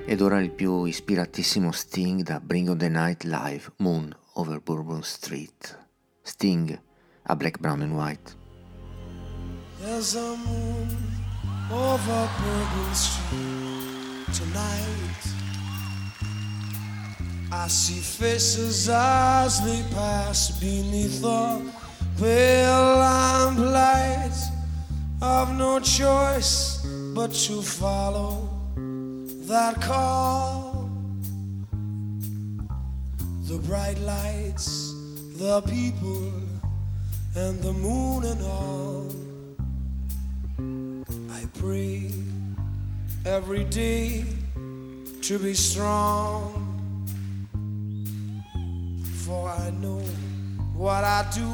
Ed 0.09 0.21
ora 0.21 0.39
il 0.39 0.51
più 0.51 0.85
ispiratissimo 0.85 1.73
Sting 1.73 2.21
da 2.21 2.39
Bring 2.39 2.69
on 2.69 2.77
the 2.77 2.88
Night 2.88 3.23
Live, 3.25 3.73
Moon 3.79 4.15
over 4.35 4.61
Bourbon 4.61 5.03
Street. 5.03 5.77
Sting 6.21 6.79
a 7.23 7.35
Black, 7.35 7.59
Brown 7.59 7.81
and 7.81 7.91
White. 7.91 8.34
There's 9.81 10.15
a 10.15 10.38
moon 10.38 10.88
over 11.69 12.29
Bourbon 12.39 12.93
Street 12.93 14.31
tonight. 14.31 15.27
I 17.51 17.67
see 17.67 17.99
faces 17.99 18.88
as 18.88 19.61
they 19.65 19.84
pass 19.93 20.57
beneath 20.57 21.21
the 21.21 21.69
pale 22.17 22.95
lamplight. 22.95 24.31
I've 25.21 25.53
no 25.57 25.81
choice 25.81 26.79
but 27.13 27.34
to 27.34 27.61
follow 27.61 28.46
that 29.47 29.81
call. 29.81 30.89
The 33.43 33.57
bright 33.59 33.97
lights, 33.99 34.93
the 35.37 35.61
people, 35.61 36.33
and 37.33 37.61
the 37.61 37.71
moon 37.71 38.25
and 38.25 38.41
all. 38.43 39.07
I 41.31 41.45
pray 41.59 42.11
every 43.25 43.63
day 43.63 44.25
to 45.21 45.39
be 45.39 45.53
strong. 45.53 46.63
For 49.25 49.49
I 49.49 49.69
know 49.81 50.01
what 50.75 51.05
I 51.05 51.25
do 51.33 51.53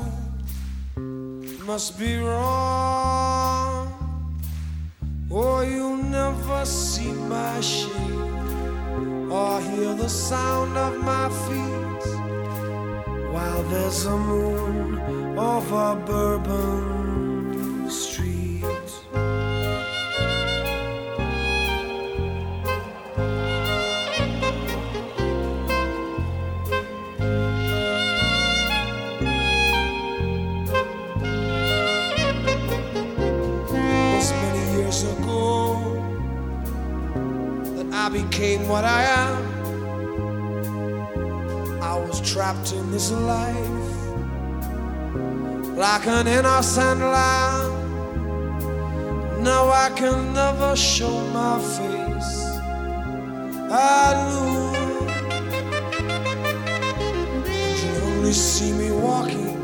must 1.63 1.99
be 1.99 2.17
wrong. 2.17 3.82
Or 5.33 5.65
you'll 5.65 5.97
never 5.97 6.63
see 6.63 7.11
my 7.11 7.59
shame 7.59 9.31
or 9.31 9.59
hear 9.61 9.95
the 9.95 10.07
sound 10.07 10.77
of 10.77 11.03
my 11.03 11.27
feet 11.47 12.05
while 13.33 13.63
there's 13.63 14.05
a 14.05 14.15
moon 14.15 14.99
over 15.35 15.95
Bourbon 16.05 17.89
Street. 17.89 18.32
Became 38.09 38.67
what 38.67 38.83
I 38.83 39.03
am. 39.03 39.43
I 41.81 41.95
was 41.95 42.19
trapped 42.21 42.73
in 42.73 42.91
this 42.91 43.11
life 43.11 43.83
like 45.75 46.05
an 46.07 46.27
innocent 46.27 46.99
lamb. 46.99 47.71
Now 49.43 49.69
I 49.69 49.89
can 49.95 50.33
never 50.33 50.75
show 50.75 51.19
my 51.31 51.59
face. 51.59 52.59
I 53.71 54.13
knew 54.29 54.73
you 57.83 57.93
only 58.03 58.33
see 58.33 58.71
me 58.73 58.91
walking 58.91 59.57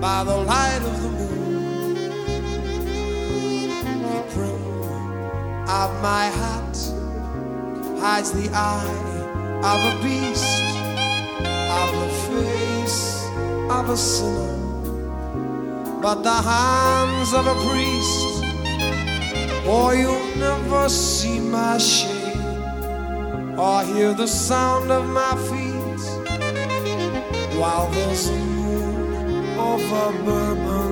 by 0.00 0.24
the 0.24 0.36
light 0.36 0.82
of 0.82 1.02
the 1.02 1.08
moon. 1.10 1.35
Of 5.68 5.90
my 6.00 6.26
hat 6.26 6.76
hides 7.98 8.30
the 8.30 8.48
eye 8.54 9.16
of 9.72 9.78
a 9.90 10.02
beast, 10.02 10.62
of 11.80 11.88
the 12.00 12.10
face 12.28 13.24
of 13.68 13.90
a 13.90 13.96
sinner. 13.96 14.54
But 16.00 16.22
the 16.22 16.40
hands 16.52 17.32
of 17.34 17.46
a 17.48 17.56
priest, 17.66 18.44
or 19.66 19.94
you'll 19.96 20.36
never 20.36 20.88
see 20.88 21.40
my 21.40 21.78
shade, 21.78 22.38
or 23.58 23.82
hear 23.82 24.14
the 24.14 24.28
sound 24.28 24.92
of 24.92 25.08
my 25.08 25.34
feet 25.48 25.76
while 27.58 27.90
there's 27.90 28.28
a 28.28 28.38
moon 28.38 29.58
over 29.58 30.12
Bourbon 30.24 30.85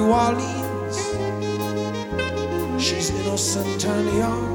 New 0.00 0.12
Orleans. 0.12 0.98
She's 2.82 3.10
innocent 3.10 3.84
and 3.84 4.08
young 4.16 4.48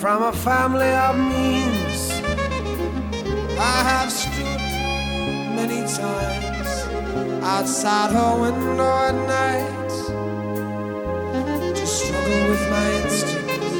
from 0.00 0.22
a 0.22 0.32
family 0.32 0.92
of 1.06 1.14
means. 1.18 2.10
I 3.58 3.82
have 3.90 4.10
stood 4.10 4.60
many 5.60 5.80
times 6.00 6.70
outside 7.44 8.10
her 8.18 8.32
window 8.44 8.92
at 9.08 9.16
night 9.36 9.90
to 11.76 11.86
struggle 11.86 12.42
with 12.50 12.64
my 12.74 12.86
instincts 13.02 13.74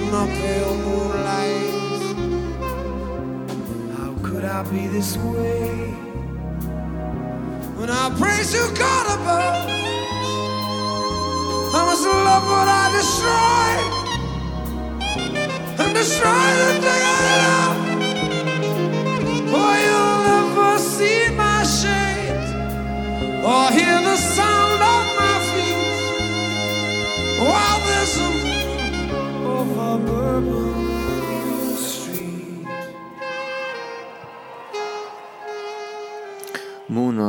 in 0.00 0.08
the 0.16 0.24
pale 0.38 0.74
moonlight. 0.86 1.82
How 3.98 4.12
could 4.22 4.44
I 4.44 4.62
be 4.70 4.86
this 4.86 5.16
way 5.16 5.89
praise 8.20 8.52
you, 8.52 8.64
God 8.76 9.06
above? 9.16 9.70
I 11.78 11.80
must 11.88 12.04
love 12.04 12.44
what 12.54 12.68
I 12.82 12.84
destroy 12.98 13.70
and 15.82 15.90
destroy 15.94 16.48
the 16.62 16.70
thing 16.84 17.02
I 17.16 17.22
love. 17.46 17.78
For 19.52 19.72
you'll 19.84 20.20
never 20.32 20.78
see 20.78 21.22
my 21.44 21.60
shade 21.78 22.44
or 23.44 23.64
hear 23.76 23.98
the 24.08 24.16
sound 24.16 24.59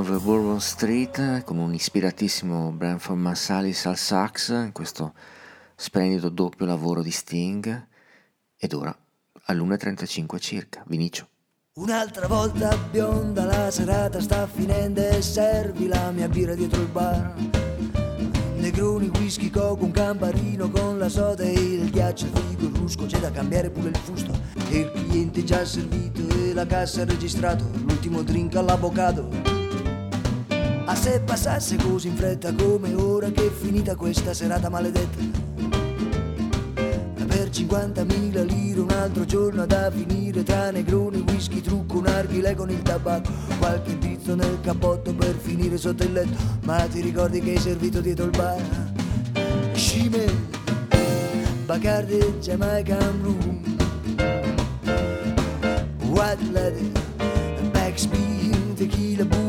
of 0.09 0.23
Bourbon 0.23 0.59
Street 0.59 1.43
con 1.43 1.57
un 1.57 1.73
ispiratissimo 1.73 2.71
Branford 2.71 3.19
Marsalis 3.19 3.85
al 3.85 3.97
sax 3.97 4.49
in 4.49 4.71
questo 4.71 5.13
splendido 5.75 6.29
doppio 6.29 6.65
lavoro 6.65 7.03
di 7.03 7.11
Sting 7.11 7.87
ed 8.57 8.73
ora 8.73 8.95
all'1.35 9.45 10.39
circa, 10.39 10.83
Vinicio. 10.87 11.27
Un'altra 11.73 12.27
volta 12.27 12.75
bionda 12.89 13.45
la 13.45 13.69
serata 13.69 14.19
sta 14.19 14.47
finendo 14.47 15.01
e 15.01 15.21
servi 15.21 15.87
la 15.87 16.09
mia 16.11 16.27
birra 16.27 16.55
dietro 16.55 16.81
il 16.81 16.87
bar. 16.87 17.33
Negroni, 18.55 19.09
whisky, 19.09 19.49
coco, 19.49 19.83
un 19.83 19.91
camparino 19.91 20.69
con 20.69 20.97
la 20.97 21.09
soda 21.09 21.43
e 21.43 21.51
il 21.51 21.89
ghiaccio, 21.91 22.25
il 22.25 22.37
figo, 22.37 22.65
il 22.65 22.75
rusco, 22.75 23.05
c'è 23.05 23.19
da 23.19 23.31
cambiare 23.31 23.69
pure 23.69 23.89
il 23.89 23.97
fusto. 23.97 24.31
E 24.69 24.79
il 24.79 24.91
cliente 24.91 25.43
già 25.43 25.63
servito 25.65 26.27
e 26.29 26.53
la 26.53 26.65
cassa 26.65 27.01
ha 27.01 27.05
registrato, 27.05 27.65
l'ultimo 27.73 28.21
drink 28.23 28.55
all'avvocato. 28.55 29.60
A 30.91 30.95
se 30.95 31.21
passasse 31.21 31.77
così 31.77 32.09
in 32.09 32.17
fretta 32.17 32.53
come 32.53 32.93
ora 32.93 33.31
che 33.31 33.47
è 33.47 33.49
finita 33.49 33.95
questa 33.95 34.33
serata 34.33 34.69
maledetta. 34.69 35.19
Per 36.75 37.49
50.000 37.49 38.45
lire 38.45 38.81
un 38.81 38.91
altro 38.91 39.23
giorno 39.23 39.65
da 39.65 39.89
finire 39.89 40.43
tra 40.43 40.69
negroni, 40.69 41.23
whisky, 41.25 41.61
trucco, 41.61 41.99
un 41.99 42.07
arghile 42.07 42.55
con 42.55 42.69
il 42.69 42.81
tabacco, 42.81 43.31
qualche 43.57 43.95
pizzo 43.95 44.35
nel 44.35 44.59
cappotto 44.61 45.13
per 45.13 45.33
finire 45.35 45.77
sotto 45.77 46.03
il 46.03 46.11
letto, 46.11 46.37
ma 46.63 46.85
ti 46.87 46.99
ricordi 46.99 47.39
che 47.39 47.51
hai 47.51 47.57
servito 47.57 48.01
dietro 48.01 48.25
il 48.25 48.31
bar? 48.31 48.61
Scime, 49.71 50.25
Bacardi, 51.67 52.17
Jamaican 52.41 53.21
Room, 53.21 53.61
White 56.09 56.51
Lady, 56.51 56.91
Backspin, 57.71 58.73
Tequila, 58.75 59.23
Boom, 59.23 59.40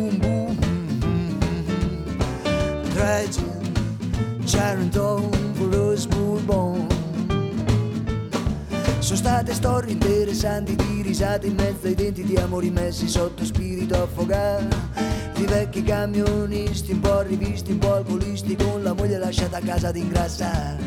Gin, 3.03 3.35
Charenton, 4.47 5.29
for 5.55 5.75
us 5.75 6.07
Bourbon. 6.07 6.87
Sono 9.01 9.17
state 9.17 9.53
storie 9.55 9.91
interessanti 9.91 10.77
di 10.77 11.03
risate 11.03 11.49
in 11.49 11.57
mezzo 11.57 11.89
ai 11.89 11.97
denti 11.97 12.23
di 12.23 12.37
amori 12.37 12.71
messi 12.71 13.09
sotto 13.09 13.45
spirito 13.45 14.05
affogato. 14.05 14.77
Di 15.35 15.45
vecchi 15.47 15.83
camionisti 15.83 16.93
un 16.93 17.01
po' 17.01 17.23
rivisti, 17.23 17.73
un 17.73 17.79
po' 17.79 17.95
alcolisti 17.95 18.55
con 18.55 18.85
la 18.85 18.93
moglie 18.93 19.19
lasciata 19.19 19.57
a 19.57 19.61
casa 19.61 19.89
ad 19.89 19.97
ingrassare. 19.97 20.79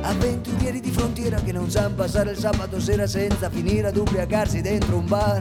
Avventurieri 0.00 0.80
di 0.80 0.90
frontiera 0.90 1.40
che 1.40 1.52
non 1.52 1.70
sanno 1.70 1.94
passare 1.94 2.32
il 2.32 2.36
sabato 2.36 2.80
sera 2.80 3.06
senza 3.06 3.48
finire 3.48 3.86
ad 3.86 3.96
ubriacarsi 3.96 4.60
dentro 4.60 4.96
un 4.96 5.06
bar. 5.06 5.40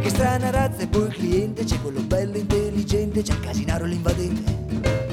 Che 0.00 0.08
strana 0.08 0.50
razza 0.50 0.82
e 0.82 0.88
poi 0.88 1.06
il 1.06 1.14
cliente, 1.14 1.62
c'è 1.62 1.80
quello 1.80 2.00
bello 2.00 2.36
intelligente, 2.36 3.22
c'è 3.22 3.34
il 3.34 3.40
casinaro 3.40 3.84
l'invadente. 3.84 5.07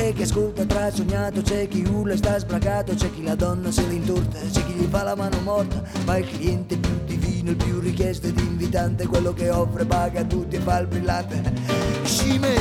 C'è 0.00 0.14
chi 0.14 0.22
ascolta 0.22 0.64
tra 0.64 0.90
sognato, 0.90 1.42
c'è 1.42 1.68
chi 1.68 1.84
urla 1.84 2.14
e 2.14 2.16
sta 2.16 2.38
sbragato, 2.38 2.94
c'è 2.94 3.12
chi 3.12 3.22
la 3.22 3.34
donna 3.34 3.70
se 3.70 3.86
l'intorta, 3.86 4.38
c'è 4.50 4.64
chi 4.64 4.72
gli 4.72 4.86
fa 4.88 5.02
la 5.02 5.14
mano 5.14 5.38
morta, 5.42 5.82
ma 6.06 6.16
il 6.16 6.26
cliente 6.26 6.78
più 6.78 7.04
divino, 7.04 7.50
il 7.50 7.56
più 7.56 7.80
richiesto 7.80 8.26
ed 8.26 8.38
invitante, 8.38 9.06
quello 9.06 9.34
che 9.34 9.50
offre, 9.50 9.84
paga 9.84 10.20
a 10.20 10.24
tutti 10.24 10.56
e 10.56 10.60
fa 10.60 10.78
il 10.78 10.86
brillante. 10.86 11.42
Scime, 12.04 12.54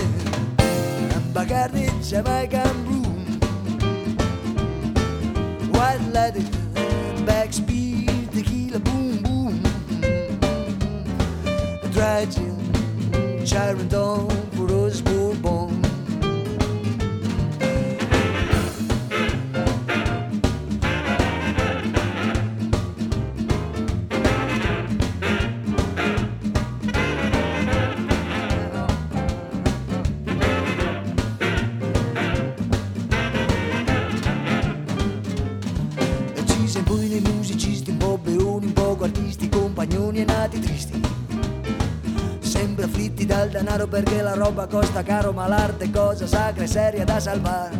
Bacardi, 1.32 1.90
Jamaican 2.02 2.86
Room, 2.86 3.40
White 5.72 6.12
Lady, 6.12 6.46
Backspeed, 7.24 8.32
Tequila, 8.32 8.80
Boom 8.80 9.22
Boom, 9.22 9.62
Dry 11.90 12.28
Gin, 12.28 12.58
for 13.90 14.49
costa 44.70 45.04
caro, 45.04 45.34
ma 45.34 45.48
l'arte 45.48 45.90
cosa 45.90 46.28
sacra 46.28 46.64
e 46.64 46.68
seria 46.68 47.04
da 47.04 47.20
salvare. 47.20 47.78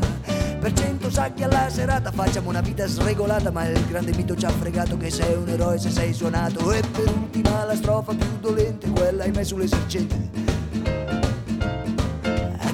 Per 0.60 0.74
cento 0.74 1.10
sacchi 1.10 1.44
alla 1.44 1.70
serata 1.70 2.12
facciamo 2.12 2.50
una 2.50 2.62
vita 2.62 2.86
sregolata, 2.88 3.52
ma 3.52 3.66
il 3.68 3.86
grande 3.86 4.14
mito 4.16 4.36
ci 4.36 4.46
ha 4.46 4.50
fregato 4.50 4.98
che 4.98 5.10
sei 5.10 5.36
un 5.36 5.48
eroe 5.48 5.78
se 5.78 5.90
sei 5.90 6.12
suonato. 6.14 6.72
E 6.72 6.82
per 6.92 7.08
ultima 7.08 7.64
la 7.64 7.76
strofa 7.76 8.14
più 8.14 8.40
dolente, 8.40 8.90
quella 8.90 9.24
hai 9.24 9.32
messo 9.32 9.56
l'esercente. 9.56 10.58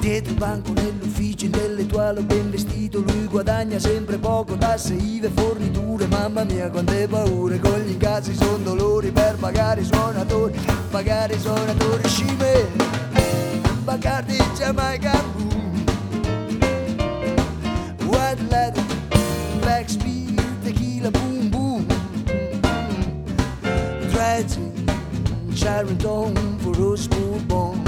Dietro 0.06 0.30
il 0.30 0.38
banco 0.38 0.72
nell'ufficio 0.72 1.46
intellettuale 1.46 2.20
ben 2.22 2.48
vestito 2.48 3.00
Lui 3.00 3.26
guadagna 3.26 3.76
sempre 3.80 4.18
poco, 4.18 4.56
tasse, 4.56 4.94
IVE, 4.94 5.28
forniture 5.30 6.06
Mamma 6.06 6.44
mia 6.44 6.70
quante 6.70 7.08
paure, 7.08 7.58
con 7.58 7.80
gli 7.80 7.90
incassi 7.90 8.32
son 8.36 8.62
dolori 8.62 9.10
Per 9.10 9.34
pagare 9.34 9.80
i 9.80 9.84
suonatori, 9.84 10.56
pagare 10.92 11.34
i 11.34 11.40
suonatori 11.40 12.08
Scime, 12.08 12.85
Bacardi, 13.86 14.38
Jamaica, 14.58 15.12
boom. 15.38 15.86
White 18.10 18.40
leather, 18.50 18.82
backspeed, 19.62 20.42
tequila, 20.64 21.12
boom, 21.12 21.50
boom. 21.50 21.86
Tragic, 24.10 24.72
Sharon 25.54 26.00
Stone 26.00 26.58
for 26.58 26.92
us 26.92 27.04
smooth 27.04 27.46
bone 27.46 27.85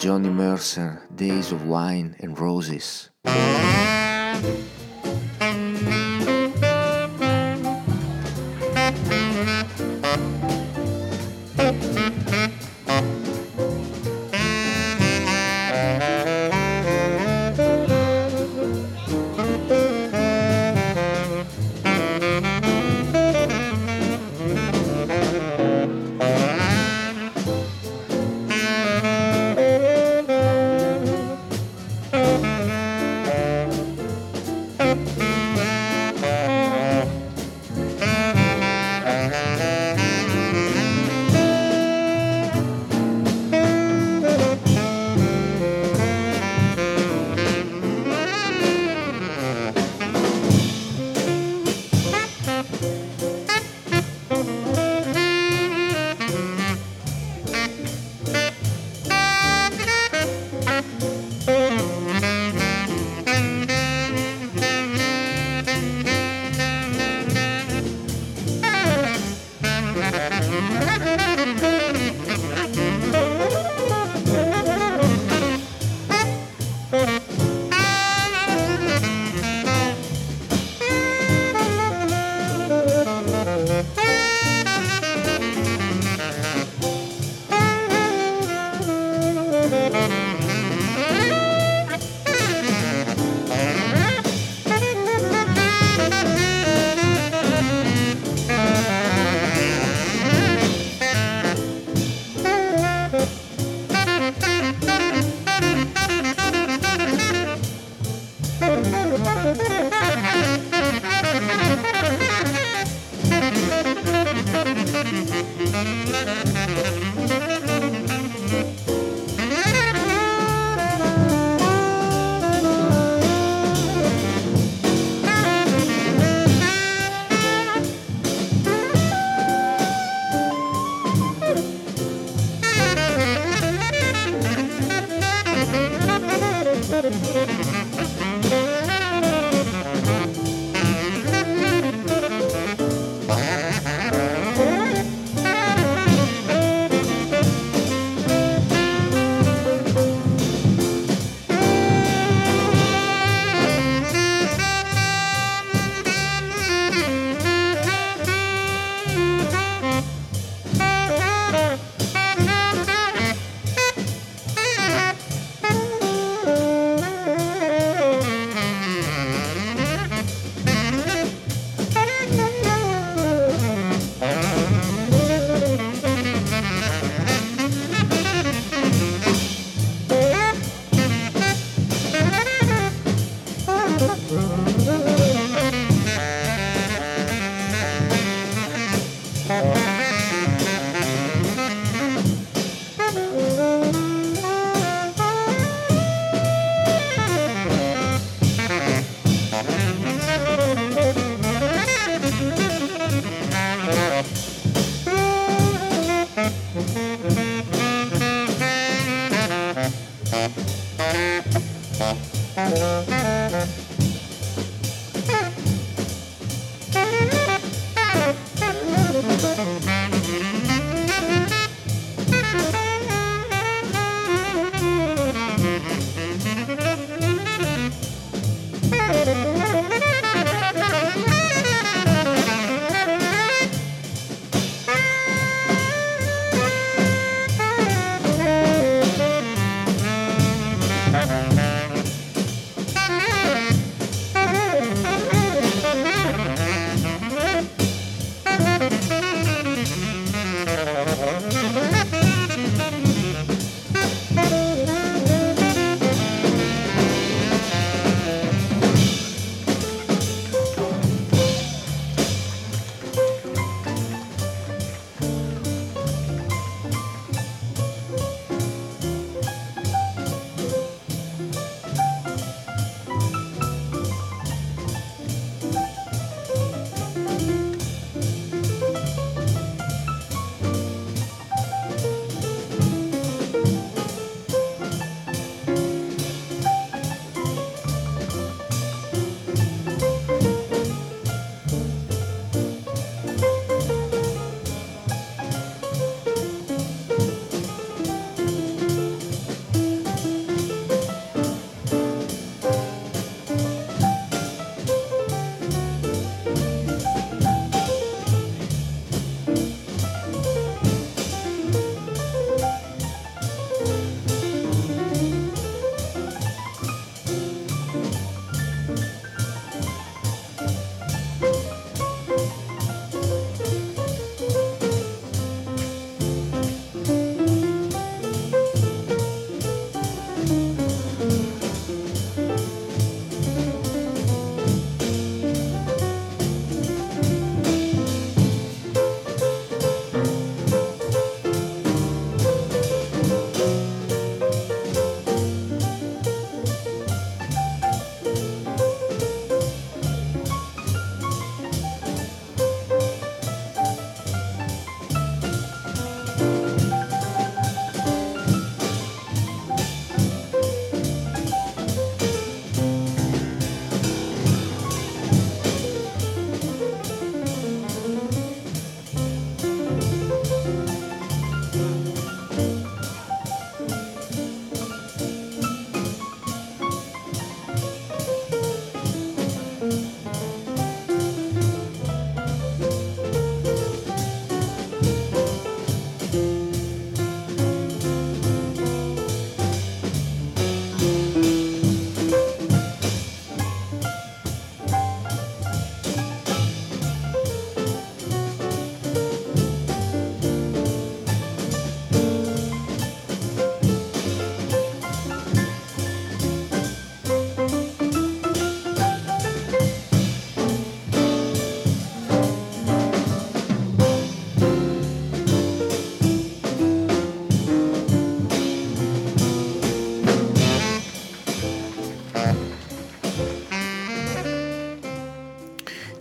Johnny 0.00 0.30
Mercer, 0.30 1.02
Days 1.14 1.52
of 1.52 1.66
Wine 1.66 2.16
and 2.20 2.38
Roses. 2.38 3.10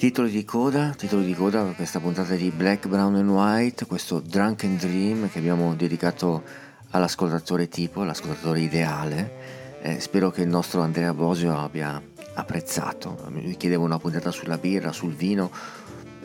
Titoli 0.09 0.31
di 0.31 0.43
coda, 0.43 0.95
titoli 0.97 1.23
di 1.23 1.35
coda 1.35 1.61
per 1.61 1.75
questa 1.75 1.99
puntata 1.99 2.33
di 2.33 2.49
Black, 2.49 2.87
Brown 2.87 3.13
and 3.13 3.29
White, 3.29 3.85
questo 3.85 4.19
Drunken 4.19 4.75
Dream 4.75 5.29
che 5.29 5.37
abbiamo 5.37 5.75
dedicato 5.75 6.41
all'ascoltatore 6.89 7.67
tipo, 7.67 8.01
all'ascoltatore 8.01 8.59
ideale. 8.59 9.77
Eh, 9.83 9.99
spero 9.99 10.31
che 10.31 10.41
il 10.41 10.47
nostro 10.47 10.81
Andrea 10.81 11.13
Bosio 11.13 11.55
abbia 11.55 12.01
apprezzato. 12.33 13.23
Mi 13.29 13.55
chiedeva 13.55 13.83
una 13.83 13.99
puntata 13.99 14.31
sulla 14.31 14.57
birra, 14.57 14.91
sul 14.91 15.13
vino, 15.13 15.51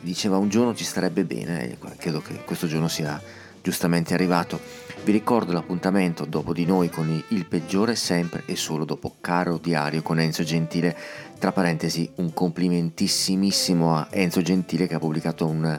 diceva 0.01 0.39
un 0.39 0.48
giorno 0.48 0.74
ci 0.74 0.85
starebbe 0.85 1.27
bene 1.27 1.77
credo 1.98 2.23
che 2.23 2.43
questo 2.43 2.66
giorno 2.66 2.89
sia 2.89 3.20
giustamente 3.61 4.15
arrivato. 4.15 4.59
Vi 5.05 5.12
ricordo 5.12 5.52
l'appuntamento 5.52 6.24
dopo 6.24 6.55
di 6.55 6.64
noi 6.64 6.89
con 6.89 7.22
il 7.28 7.44
peggiore 7.44 7.94
sempre 7.94 8.43
e 8.47 8.56
solo 8.56 8.86
dopo 8.86 9.16
Caro 9.20 9.59
Diario 9.59 10.01
con 10.01 10.18
Enzo 10.18 10.44
Gentile 10.44 10.97
tra 11.39 11.52
parentesi, 11.52 12.10
un 12.14 12.32
complimentissimissimo 12.32 13.94
a 13.94 14.06
Enzo 14.09 14.40
Gentile 14.40 14.86
che 14.86 14.94
ha 14.94 14.98
pubblicato 14.98 15.47
un, 15.47 15.78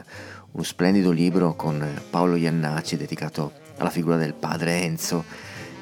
un 0.52 0.64
splendido 0.64 1.10
libro 1.10 1.56
con 1.56 1.84
Paolo 2.08 2.36
Iannacci 2.36 2.96
dedicato 2.96 3.50
alla 3.78 3.90
figura 3.90 4.16
del 4.16 4.32
padre 4.32 4.82
Enzo. 4.82 5.24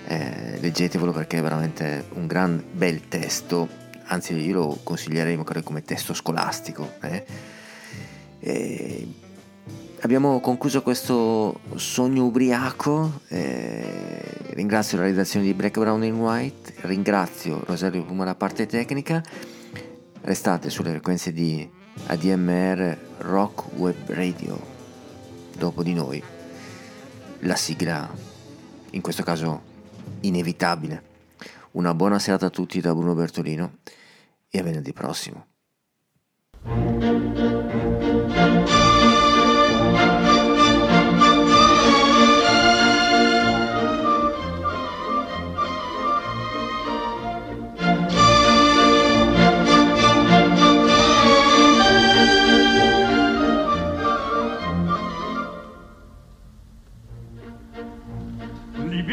Eh, 0.07 0.59
leggetevelo 0.59 1.13
perché 1.13 1.37
è 1.39 1.43
veramente 1.43 2.07
un 2.15 2.27
gran 2.27 2.65
bel 2.73 3.09
testo, 3.09 3.69
anzi 4.05 4.33
io 4.37 4.55
lo 4.55 4.79
consiglierei 4.83 5.37
magari 5.37 5.63
come 5.63 5.83
testo 5.83 6.15
scolastico. 6.15 6.95
Eh. 7.03 7.27
Abbiamo 10.05 10.39
concluso 10.41 10.83
questo 10.83 11.61
sogno 11.77 12.27
ubriaco. 12.27 13.21
Eh, 13.29 14.23
ringrazio 14.51 14.99
la 14.99 15.05
redazione 15.05 15.47
di 15.47 15.55
Black, 15.55 15.79
Brown 15.79 16.03
and 16.03 16.19
White, 16.19 16.75
ringrazio 16.83 17.63
Rosario 17.65 18.05
Puma 18.05 18.25
la 18.25 18.35
parte 18.35 18.67
tecnica 18.67 19.23
Restate 20.27 20.71
sulle 20.71 20.91
frequenze 20.91 21.33
di 21.35 21.69
ADMR 22.07 22.97
Rock 23.19 23.77
Web 23.77 24.11
Radio. 24.11 24.59
Dopo 25.55 25.83
di 25.83 25.93
noi, 25.93 26.23
la 27.41 27.57
sigla, 27.57 28.11
in 28.91 29.03
questo 29.03 29.23
caso 29.23 29.61
inevitabile. 30.21 31.13
Una 31.73 31.93
buona 31.93 32.19
serata 32.19 32.47
a 32.47 32.51
tutti 32.51 32.81
da 32.81 32.95
Bruno 32.95 33.15
Bertolino 33.15 33.79
e 34.49 34.59
a 34.59 34.63
venerdì 34.63 34.95
prossimo. 34.95 35.47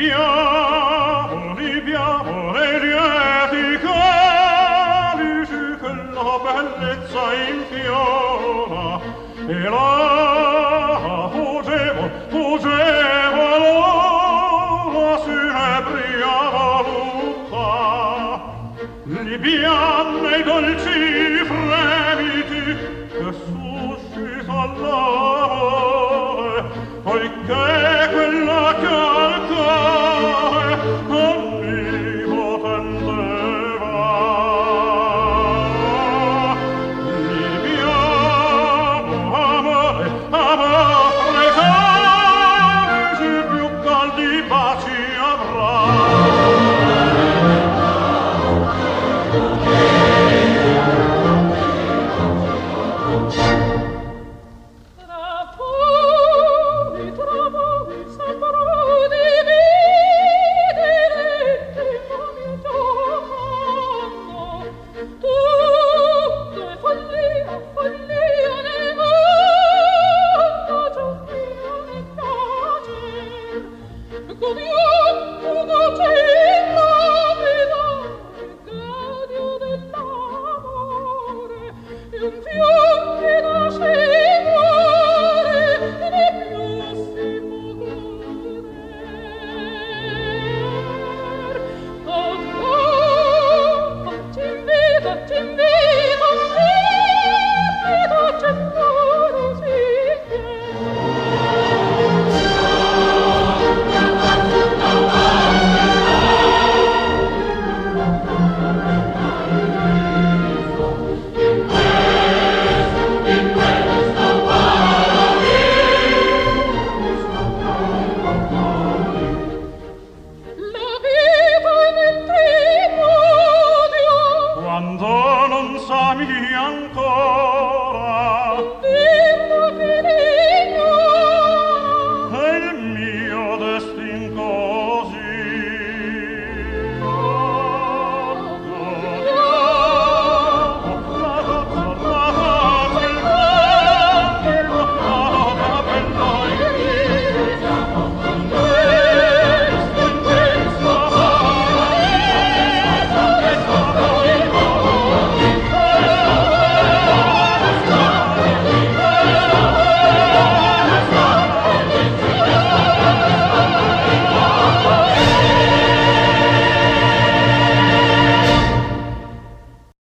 Biamo, 0.02 1.54
ribiamo 1.54 2.52
le 2.54 2.80
lieti 2.80 3.78
calici 3.86 5.62
che 5.80 5.92
la 6.18 6.34
bellezza 6.42 7.24
infiora 7.48 9.00
e 9.46 9.58
la 9.70 11.30
fugevo, 11.32 12.04
fugevo 12.30 13.46
l'ora 13.62 15.14
sinebria 15.24 16.38
volutta. 16.90 17.68
Li 19.04 19.38
bianne 19.38 20.36
dolci 20.42 20.91